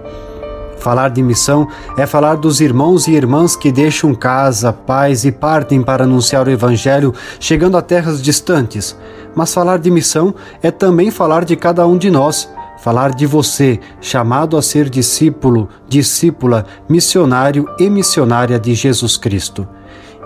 [0.78, 5.80] Falar de missão é falar dos irmãos e irmãs que deixam casa, pais e partem
[5.80, 8.96] para anunciar o Evangelho, chegando a terras distantes.
[9.32, 12.48] Mas falar de missão é também falar de cada um de nós
[12.82, 19.68] falar de você, chamado a ser discípulo, discípula, missionário e missionária de Jesus Cristo.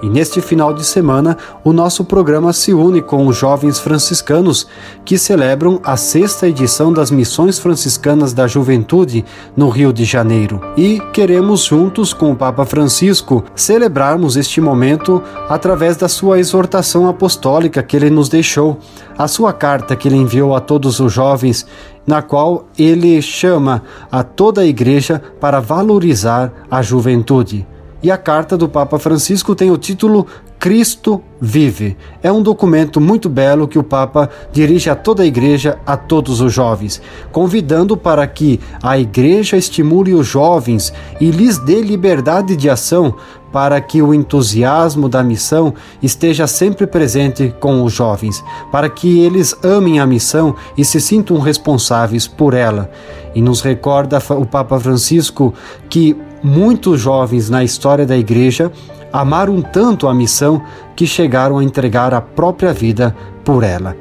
[0.02, 4.66] E neste final de semana, o nosso programa se une com os jovens franciscanos
[5.04, 9.24] que celebram a sexta edição das Missões Franciscanas da Juventude
[9.57, 10.61] no Rio de Janeiro.
[10.76, 17.82] E queremos, juntos com o Papa Francisco, celebrarmos este momento através da sua exortação apostólica
[17.82, 18.78] que ele nos deixou,
[19.16, 21.66] a sua carta que ele enviou a todos os jovens
[22.07, 27.66] na qual ele chama a toda a igreja para valorizar a juventude.
[28.02, 30.26] E a carta do Papa Francisco tem o título
[30.59, 31.96] Cristo Vive.
[32.22, 36.40] É um documento muito belo que o Papa dirige a toda a igreja, a todos
[36.40, 37.00] os jovens,
[37.30, 43.14] convidando para que a igreja estimule os jovens e lhes dê liberdade de ação
[43.52, 49.57] para que o entusiasmo da missão esteja sempre presente com os jovens, para que eles
[49.62, 52.90] amem a missão e se sintam responsáveis por ela.
[53.34, 55.54] E nos recorda o Papa Francisco
[55.88, 58.70] que muitos jovens na história da igreja
[59.12, 60.62] amaram tanto a missão
[60.94, 63.96] que chegaram a entregar a própria vida por ela.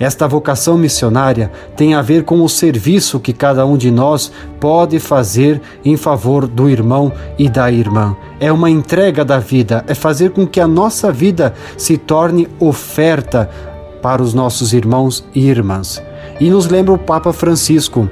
[0.00, 4.98] Esta vocação missionária tem a ver com o serviço que cada um de nós pode
[4.98, 8.16] fazer em favor do irmão e da irmã.
[8.40, 13.50] É uma entrega da vida, é fazer com que a nossa vida se torne oferta
[14.00, 16.02] para os nossos irmãos e irmãs.
[16.40, 18.08] E nos lembra o Papa Francisco.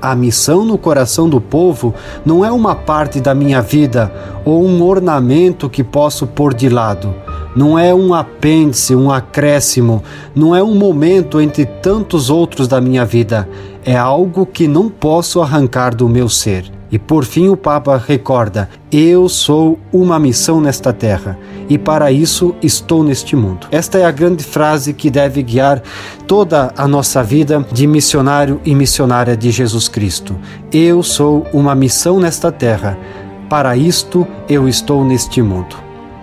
[0.00, 1.94] A missão no coração do povo
[2.24, 4.12] não é uma parte da minha vida
[4.44, 7.14] ou um ornamento que posso pôr de lado.
[7.54, 10.02] Não é um apêndice, um acréscimo,
[10.34, 13.48] não é um momento entre tantos outros da minha vida,
[13.84, 16.70] é algo que não posso arrancar do meu ser.
[16.92, 21.38] E por fim o Papa recorda: Eu sou uma missão nesta terra
[21.68, 23.66] e para isso estou neste mundo.
[23.70, 25.82] Esta é a grande frase que deve guiar
[26.26, 30.36] toda a nossa vida de missionário e missionária de Jesus Cristo.
[30.72, 32.98] Eu sou uma missão nesta terra.
[33.48, 35.76] Para isto eu estou neste mundo.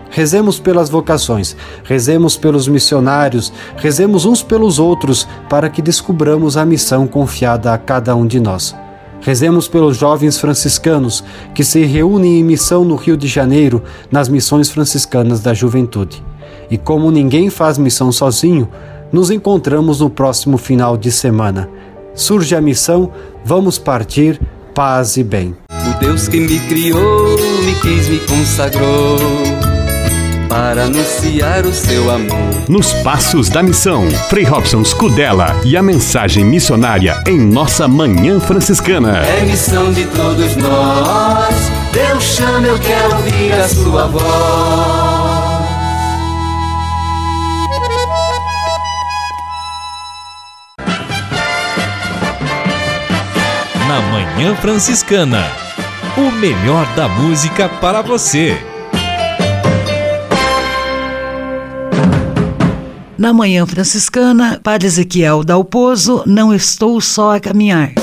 [0.09, 7.07] Rezemos pelas vocações, rezemos pelos missionários, rezemos uns pelos outros para que descubramos a missão
[7.07, 8.75] confiada a cada um de nós.
[9.23, 11.23] Rezemos pelos jovens franciscanos
[11.55, 16.21] que se reúnem em missão no Rio de Janeiro, nas missões franciscanas da juventude.
[16.69, 18.67] E como ninguém faz missão sozinho,
[19.13, 21.69] nos encontramos no próximo final de semana.
[22.13, 23.11] Surge a missão,
[23.45, 24.41] vamos partir,
[24.75, 25.55] paz e bem.
[25.71, 29.62] O Deus que me criou, me quis, me consagrou
[30.53, 32.69] para anunciar o seu amor.
[32.69, 39.17] Nos Passos da Missão, Frei Robson Scudella e a mensagem missionária em nossa Manhã Franciscana.
[39.25, 41.55] É missão de todos nós,
[41.91, 44.23] Deus chama, eu quero ouvir a sua voz.
[53.87, 55.43] Na Manhã Franciscana,
[56.15, 58.72] o melhor da música para você.
[63.23, 67.93] Na manhã franciscana, Padre Ezequiel Dalpozo, não estou só a caminhar.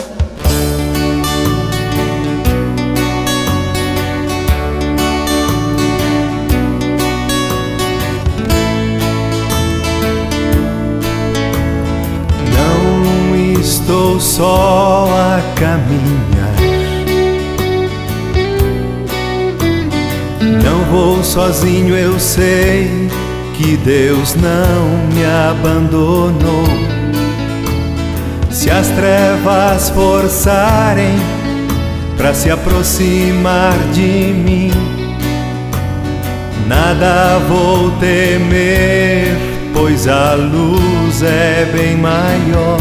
[12.54, 16.56] Não estou só a caminhar.
[20.64, 23.10] Não vou sozinho, eu sei
[23.60, 26.64] que Deus não me abandonou.
[28.50, 31.14] Se as trevas forçarem
[32.16, 34.70] para se aproximar de mim,
[36.66, 39.36] nada vou temer,
[39.74, 42.80] pois a luz é bem maior.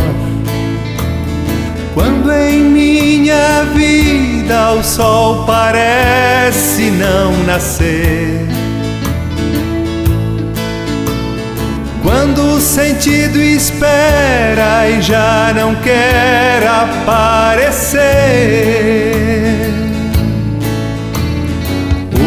[1.93, 8.59] Quando em minha vida o sol parece não nascer
[12.01, 17.99] Quando o sentido espera e já não quer aparecer.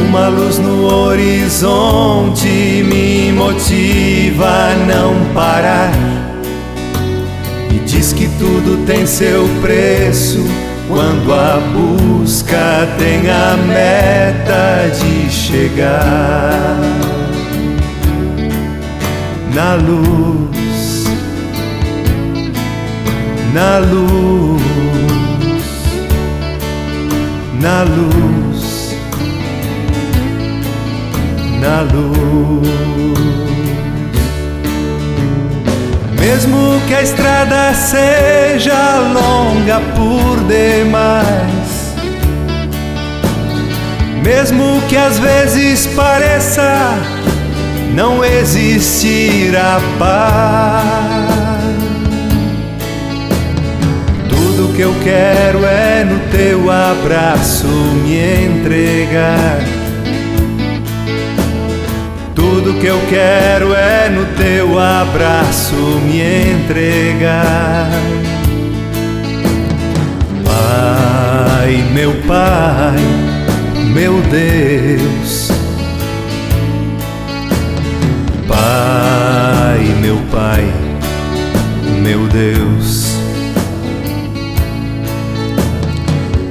[0.09, 5.93] Uma luz no horizonte me motiva a não parar.
[7.71, 10.45] E diz que tudo tem seu preço
[10.87, 17.02] quando a busca tem a meta de chegar
[19.55, 21.05] na luz,
[23.53, 24.63] na luz,
[27.61, 28.97] na luz,
[31.61, 32.73] na luz.
[36.19, 41.95] Mesmo que a estrada seja longa por demais,
[44.23, 46.97] mesmo que às vezes pareça
[47.95, 51.33] não existir a paz.
[54.29, 59.61] Tudo que eu quero é no teu abraço me entregar.
[62.35, 66.21] Tudo que eu quero é no teu abraço me
[66.53, 67.91] entregar.
[70.45, 72.97] Pai, meu Pai,
[73.95, 75.52] meu Deus.
[80.03, 80.65] Meu Pai,
[82.03, 83.15] meu Deus.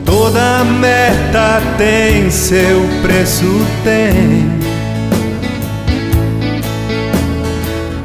[0.06, 4.50] Toda meta tem seu preço, tem.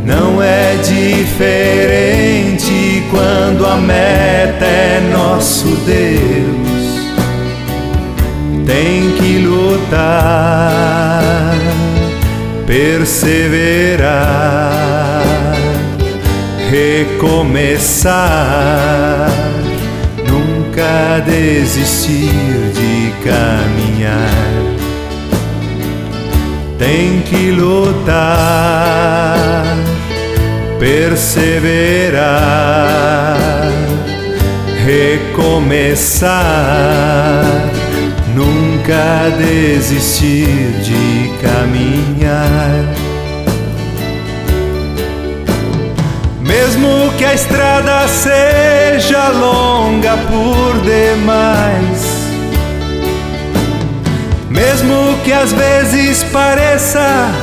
[0.06, 2.19] Não é diferente
[3.10, 6.70] quando a meta é nosso Deus.
[8.66, 10.03] Tem que lutar,
[12.68, 14.12] perseverar,
[16.70, 18.20] recomeçar,
[20.28, 22.30] nunca desistir
[22.74, 24.30] de caminhar.
[26.78, 28.70] Tem que lutar
[30.80, 32.24] perseverar,
[34.86, 36.32] recomeçar,
[38.34, 42.86] nunca desistir de caminhar.
[46.42, 52.30] Mesmo que a estrada seja longa por demais,
[54.50, 57.39] mesmo que às vezes pareça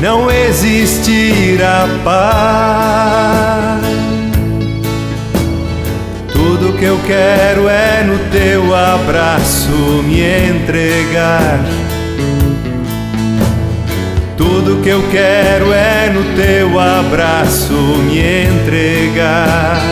[0.00, 3.80] não existir a paz.
[6.32, 9.70] Tudo que eu quero é no teu abraço
[10.04, 11.60] me entregar.
[14.36, 19.82] Tudo que eu quero é no teu abraço me entregar.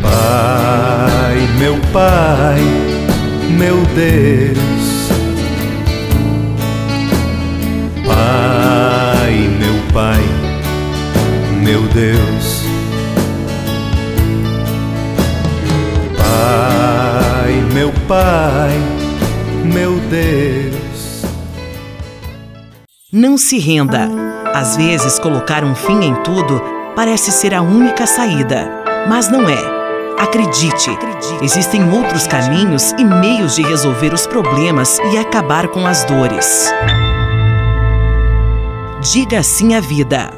[0.00, 2.60] Pai, meu Pai,
[3.50, 4.67] meu Deus.
[8.18, 10.20] Pai, meu Pai,
[11.62, 12.64] meu Deus.
[16.16, 18.72] Pai, meu Pai,
[19.64, 21.22] meu Deus.
[23.12, 24.08] Não se renda.
[24.52, 26.60] Às vezes, colocar um fim em tudo
[26.96, 28.68] parece ser a única saída,
[29.08, 29.78] mas não é.
[30.18, 30.90] Acredite,
[31.40, 36.68] existem outros caminhos e meios de resolver os problemas e acabar com as dores.
[39.00, 40.28] Diga sim à vida.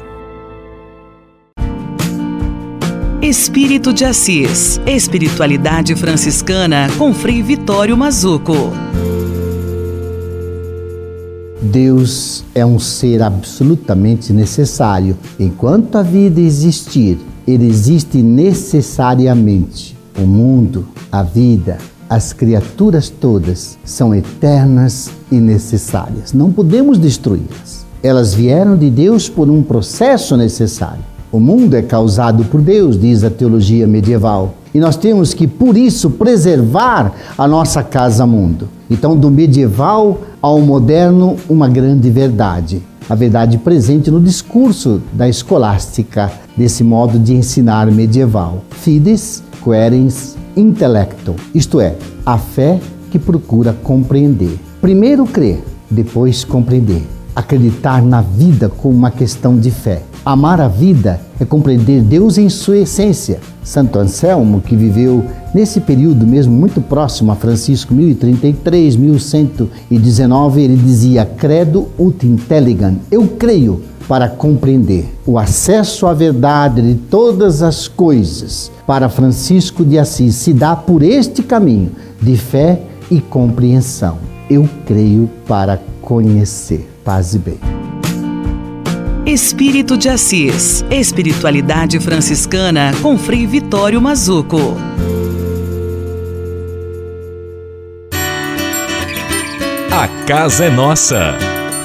[3.19, 4.79] Espírito de Assis.
[4.85, 8.53] Espiritualidade franciscana com Frei Vitório Mazuco.
[11.59, 15.17] Deus é um ser absolutamente necessário.
[15.39, 19.97] Enquanto a vida existir, ele existe necessariamente.
[20.15, 26.31] O mundo, a vida, as criaturas todas são eternas e necessárias.
[26.31, 27.80] Não podemos destruí-las.
[28.03, 31.03] Elas vieram de Deus por um processo necessário.
[31.31, 34.55] O mundo é causado por Deus, diz a teologia medieval.
[34.73, 38.67] E nós temos que, por isso, preservar a nossa casa-mundo.
[38.89, 42.81] Então, do medieval ao moderno, uma grande verdade.
[43.07, 48.63] A verdade presente no discurso da escolástica, desse modo de ensinar medieval.
[48.71, 51.95] Fides querens intellecto, isto é,
[52.25, 52.79] a fé
[53.11, 54.57] que procura compreender.
[54.81, 57.03] Primeiro crer, depois compreender
[57.35, 60.01] acreditar na vida como uma questão de fé.
[60.25, 63.39] Amar a vida é compreender Deus em sua essência.
[63.63, 71.25] Santo Anselmo, que viveu nesse período mesmo muito próximo a Francisco, 1033, 1119, ele dizia:
[71.25, 72.97] Credo ut intelligam.
[73.09, 75.05] Eu creio para compreender.
[75.25, 81.01] O acesso à verdade de todas as coisas para Francisco de Assis se dá por
[81.01, 84.17] este caminho de fé e compreensão.
[84.49, 86.90] Eu creio para conhecer.
[87.03, 87.59] Paz e bem.
[89.25, 90.85] Espírito de Assis.
[90.89, 94.77] Espiritualidade franciscana com Frei Vitório Mazuco.
[99.91, 101.35] A casa é nossa.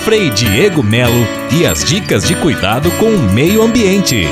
[0.01, 4.27] Frei Diego Melo e as dicas de cuidado com o meio ambiente.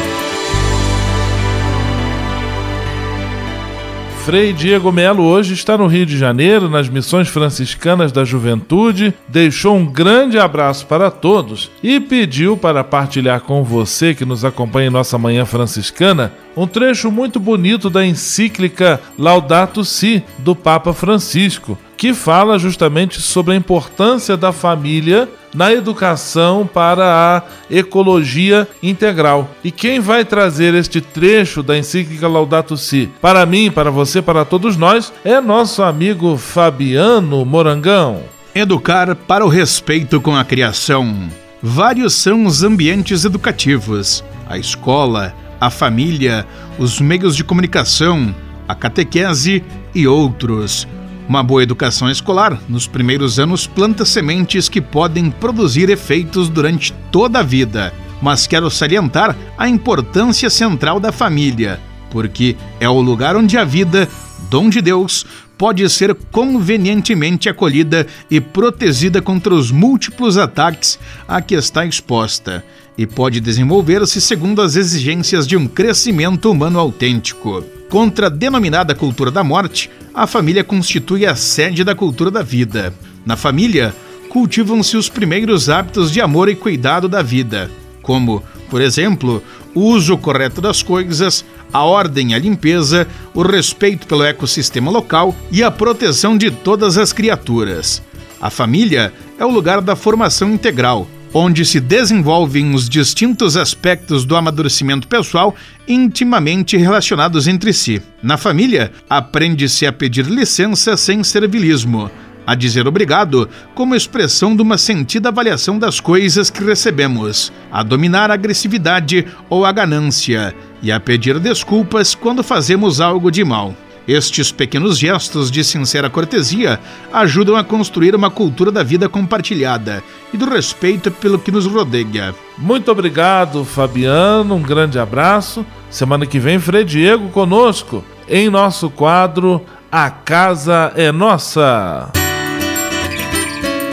[4.25, 9.77] Frei Diego Melo hoje está no Rio de Janeiro, nas Missões Franciscanas da Juventude, deixou
[9.77, 14.91] um grande abraço para todos e pediu para partilhar com você que nos acompanha em
[14.91, 22.15] nossa Manhã Franciscana um trecho muito bonito da encíclica Laudato Si do Papa Francisco, que
[22.15, 27.43] fala justamente sobre a importância da família na educação para a
[27.73, 29.49] ecologia integral.
[29.63, 34.45] E quem vai trazer este trecho da encíclica Laudato Si para mim, para você, para
[34.45, 38.23] todos nós, é nosso amigo Fabiano Morangão.
[38.55, 41.29] Educar para o respeito com a criação.
[41.63, 46.47] Vários são os ambientes educativos: a escola, a família,
[46.79, 48.35] os meios de comunicação,
[48.69, 49.65] a catequese
[49.95, 50.87] e outros.
[51.27, 57.39] Uma boa educação escolar, nos primeiros anos, planta sementes que podem produzir efeitos durante toda
[57.39, 57.95] a vida.
[58.21, 64.07] Mas quero salientar a importância central da família, porque é o lugar onde a vida,
[64.51, 65.25] dom de Deus,
[65.57, 72.63] pode ser convenientemente acolhida e protegida contra os múltiplos ataques a que está exposta,
[72.99, 77.65] e pode desenvolver-se segundo as exigências de um crescimento humano autêntico.
[77.89, 82.95] Contra a denominada cultura da morte, a família constitui a sede da cultura da vida.
[83.27, 83.93] Na família,
[84.29, 87.69] cultivam-se os primeiros hábitos de amor e cuidado da vida,
[88.01, 89.43] como, por exemplo,
[89.75, 95.35] o uso correto das coisas, a ordem e a limpeza, o respeito pelo ecossistema local
[95.51, 98.01] e a proteção de todas as criaturas.
[98.41, 104.37] A família é o lugar da formação integral, onde se desenvolvem os distintos aspectos do
[104.37, 105.55] amadurecimento pessoal
[105.87, 108.01] intimamente relacionados entre si.
[108.23, 112.09] Na família, aprende-se a pedir licença sem servilismo,
[112.47, 118.31] a dizer obrigado como expressão de uma sentida avaliação das coisas que recebemos, a dominar
[118.31, 123.75] a agressividade ou a ganância e a pedir desculpas quando fazemos algo de mal.
[124.07, 126.79] Estes pequenos gestos de sincera cortesia
[127.13, 132.35] ajudam a construir uma cultura da vida compartilhada e do respeito pelo que nos rodeia.
[132.59, 134.55] Muito obrigado, Fabiano.
[134.57, 135.65] Um grande abraço.
[135.91, 142.11] Semana que vem, Frei Diego conosco em nosso quadro A Casa é Nossa.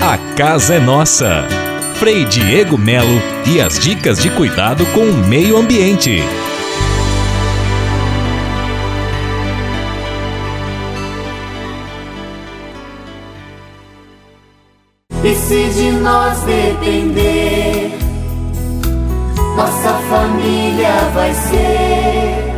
[0.01, 1.45] A Casa é Nossa.
[1.95, 6.24] Frei Diego Melo e as dicas de cuidado com o meio ambiente.
[15.52, 17.91] Se de nós depender,
[19.58, 22.54] nossa família vai ser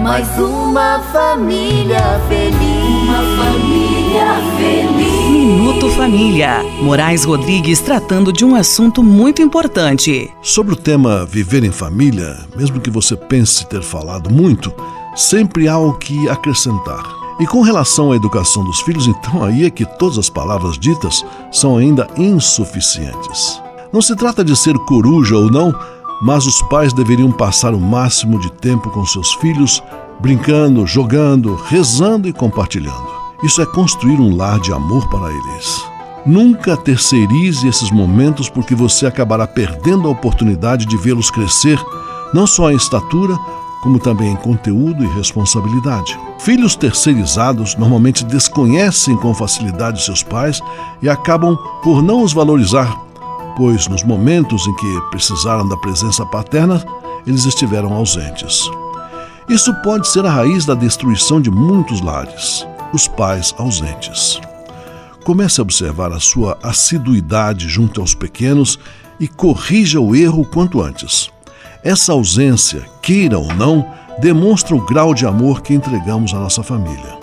[0.00, 3.02] mais uma família feliz.
[3.02, 5.28] Uma família feliz.
[5.28, 6.62] Minuto Família.
[6.80, 10.30] Moraes Rodrigues tratando de um assunto muito importante.
[10.40, 14.72] Sobre o tema viver em família, mesmo que você pense ter falado muito,
[15.16, 17.23] sempre há o que acrescentar.
[17.40, 21.24] E com relação à educação dos filhos, então aí é que todas as palavras ditas
[21.50, 23.60] são ainda insuficientes.
[23.92, 25.74] Não se trata de ser coruja ou não,
[26.22, 29.82] mas os pais deveriam passar o máximo de tempo com seus filhos,
[30.20, 33.06] brincando, jogando, rezando e compartilhando.
[33.42, 35.84] Isso é construir um lar de amor para eles.
[36.24, 41.78] Nunca terceirize esses momentos porque você acabará perdendo a oportunidade de vê-los crescer,
[42.32, 43.36] não só em estatura,
[43.84, 46.18] como também em conteúdo e responsabilidade.
[46.38, 50.58] Filhos terceirizados normalmente desconhecem com facilidade seus pais
[51.02, 52.98] e acabam por não os valorizar,
[53.58, 56.82] pois nos momentos em que precisaram da presença paterna,
[57.26, 58.62] eles estiveram ausentes.
[59.50, 64.40] Isso pode ser a raiz da destruição de muitos lares, os pais ausentes.
[65.24, 68.78] Comece a observar a sua assiduidade junto aos pequenos
[69.20, 71.30] e corrija o erro quanto antes.
[71.84, 73.86] Essa ausência, queira ou não,
[74.18, 77.18] demonstra o grau de amor que entregamos à nossa família.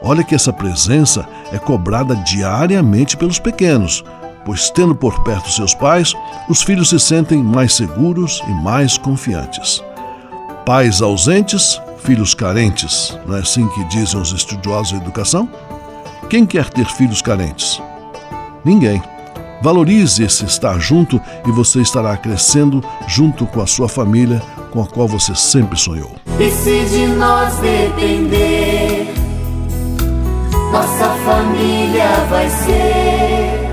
[0.00, 4.04] Olha que essa presença é cobrada diariamente pelos pequenos,
[4.44, 6.14] pois, tendo por perto seus pais,
[6.48, 9.82] os filhos se sentem mais seguros e mais confiantes.
[10.64, 15.48] Pais ausentes, filhos carentes, não é assim que dizem os estudiosos da educação?
[16.30, 17.82] Quem quer ter filhos carentes?
[18.64, 19.02] Ninguém.
[19.60, 24.40] Valorize esse estar junto e você estará crescendo junto com a sua família,
[24.70, 26.12] com a qual você sempre sonhou.
[26.38, 29.12] E se de nós depender,
[30.70, 33.68] nossa família vai ser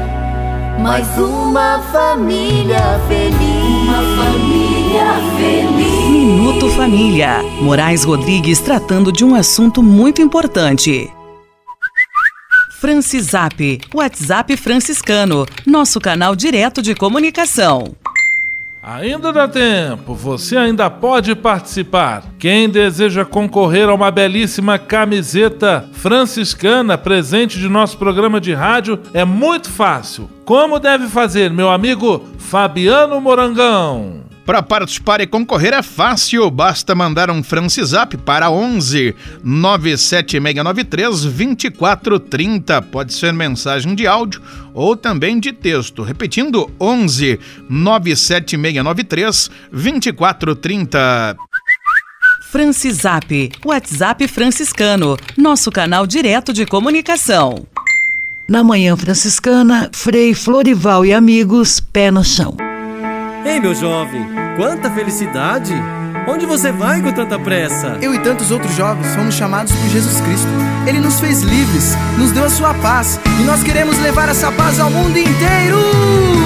[0.86, 3.66] mais uma família feliz.
[3.84, 5.06] Uma família
[5.38, 6.10] feliz.
[6.10, 7.44] Minuto Família.
[7.62, 11.12] Moraes Rodrigues tratando de um assunto muito importante.
[12.80, 17.96] Francisap, WhatsApp franciscano, nosso canal direto de comunicação.
[18.84, 22.24] Ainda dá tempo, você ainda pode participar.
[22.38, 29.24] Quem deseja concorrer a uma belíssima camiseta franciscana presente de nosso programa de rádio é
[29.24, 30.30] muito fácil.
[30.44, 34.25] Como deve fazer, meu amigo Fabiano Morangão?
[34.46, 42.82] Para participar e concorrer é fácil, basta mandar um Francisap para 11 97693 2430.
[42.84, 44.40] Pode ser mensagem de áudio
[44.72, 46.04] ou também de texto.
[46.04, 51.36] Repetindo, 11 97693 2430.
[52.52, 57.66] Francisap, WhatsApp franciscano, nosso canal direto de comunicação.
[58.48, 62.56] Na manhã franciscana, Frei Florival e amigos, pé no chão.
[63.46, 64.28] Ei, meu jovem,
[64.58, 65.72] quanta felicidade!
[66.28, 68.00] Onde você vai com tanta pressa?
[68.02, 70.48] Eu e tantos outros jovens fomos chamados por Jesus Cristo.
[70.88, 74.80] Ele nos fez livres, nos deu a sua paz e nós queremos levar essa paz
[74.80, 76.45] ao mundo inteiro!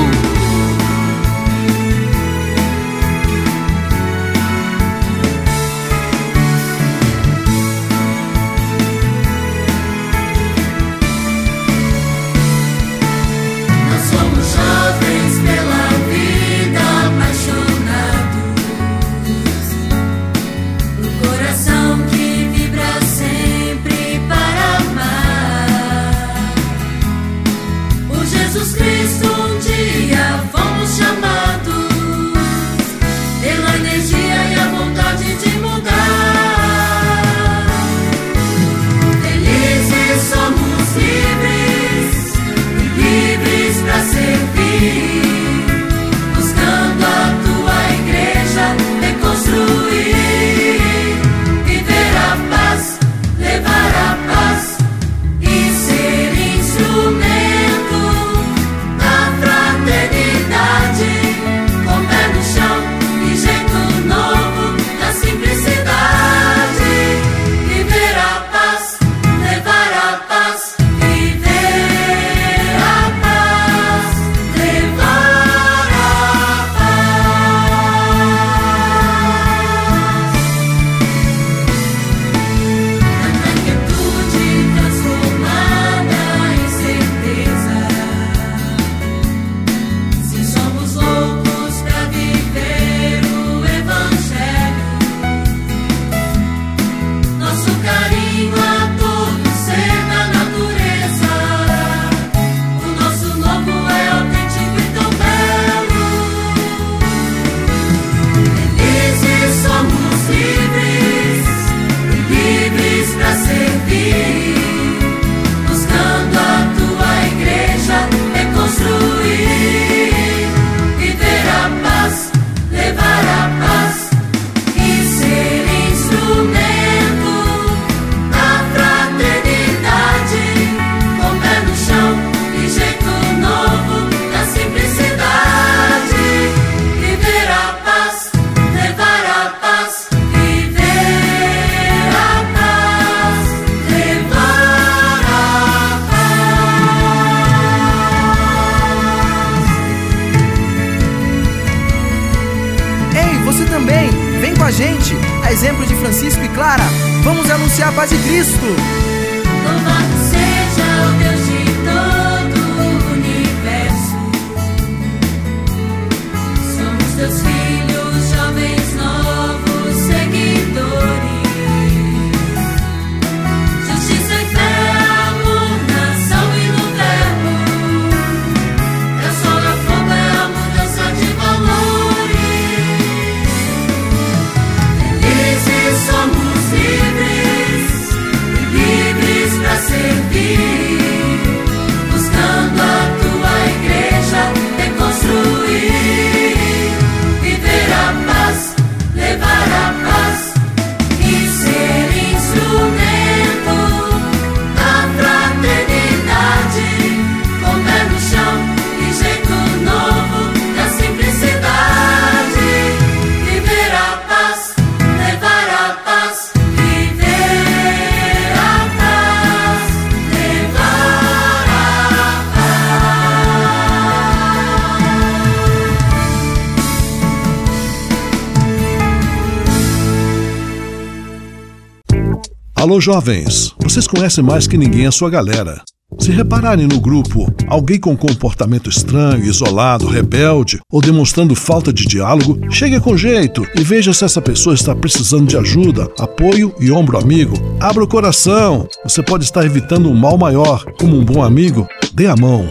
[232.90, 235.80] Alô, jovens, vocês conhecem mais que ninguém a sua galera.
[236.18, 242.60] Se repararem no grupo alguém com comportamento estranho, isolado, rebelde ou demonstrando falta de diálogo,
[242.72, 247.20] chegue com jeito e veja se essa pessoa está precisando de ajuda, apoio e ombro
[247.20, 247.54] amigo.
[247.80, 248.88] Abra o coração.
[249.04, 250.84] Você pode estar evitando um mal maior.
[251.00, 252.68] Como um bom amigo, dê a mão.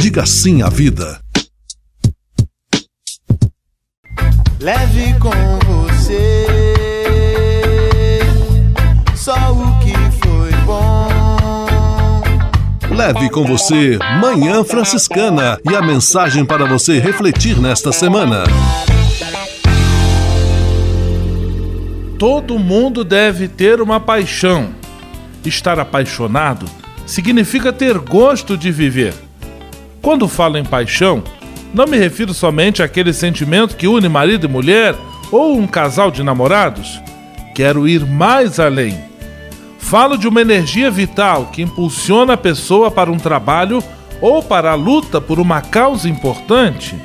[0.00, 1.20] Diga sim à vida.
[4.58, 5.71] Leve com
[12.92, 18.44] Leve com você Manhã Franciscana e a mensagem para você refletir nesta semana.
[22.18, 24.74] Todo mundo deve ter uma paixão.
[25.42, 26.66] Estar apaixonado
[27.06, 29.14] significa ter gosto de viver.
[30.02, 31.24] Quando falo em paixão,
[31.72, 34.94] não me refiro somente àquele sentimento que une marido e mulher
[35.30, 37.00] ou um casal de namorados.
[37.54, 39.11] Quero ir mais além.
[39.92, 43.84] Falo de uma energia vital que impulsiona a pessoa para um trabalho
[44.22, 46.96] ou para a luta por uma causa importante.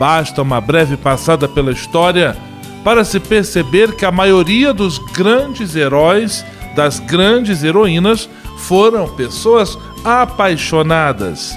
[0.00, 2.36] Basta uma breve passada pela história
[2.82, 6.44] para se perceber que a maioria dos grandes heróis,
[6.74, 8.28] das grandes heroínas,
[8.58, 11.56] foram pessoas apaixonadas.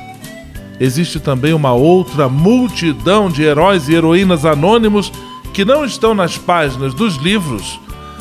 [0.80, 5.12] Existe também uma outra multidão de heróis e heroínas anônimos
[5.56, 7.80] que não estão nas páginas dos livros.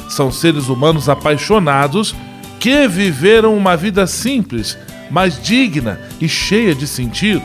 [0.09, 2.15] São seres humanos apaixonados
[2.61, 4.77] que viveram uma vida simples,
[5.11, 7.45] mas digna e cheia de sentido.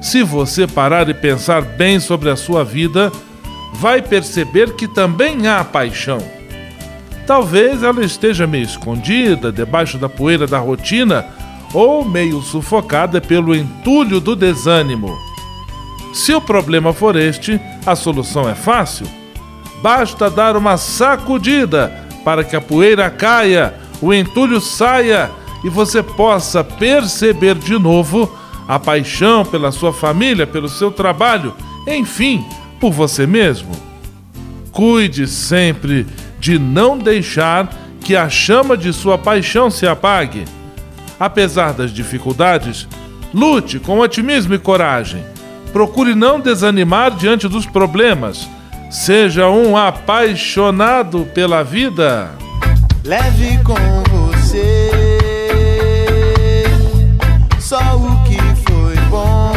[0.00, 3.10] Se você parar e pensar bem sobre a sua vida,
[3.74, 6.18] vai perceber que também há paixão.
[7.26, 11.26] Talvez ela esteja meio escondida, debaixo da poeira da rotina
[11.74, 15.12] ou meio sufocada pelo entulho do desânimo.
[16.14, 19.06] Se o problema for este, a solução é fácil.
[19.82, 21.92] Basta dar uma sacudida
[22.24, 25.30] para que a poeira caia, o entulho saia
[25.64, 28.30] e você possa perceber de novo
[28.66, 31.54] a paixão pela sua família, pelo seu trabalho,
[31.86, 32.44] enfim,
[32.80, 33.70] por você mesmo.
[34.72, 36.06] Cuide sempre
[36.38, 37.68] de não deixar
[38.00, 40.44] que a chama de sua paixão se apague.
[41.18, 42.86] Apesar das dificuldades,
[43.32, 45.24] lute com otimismo e coragem.
[45.72, 48.48] Procure não desanimar diante dos problemas.
[48.90, 52.30] Seja um apaixonado pela vida.
[53.04, 53.74] Leve com
[54.10, 55.06] você
[57.66, 58.38] só o que
[58.70, 59.52] foi bom.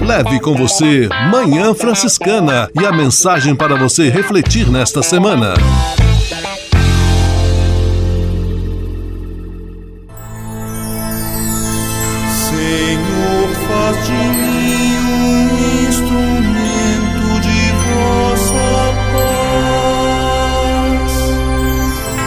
[0.00, 5.54] Leve com você Manhã Franciscana e a mensagem para você refletir nesta semana.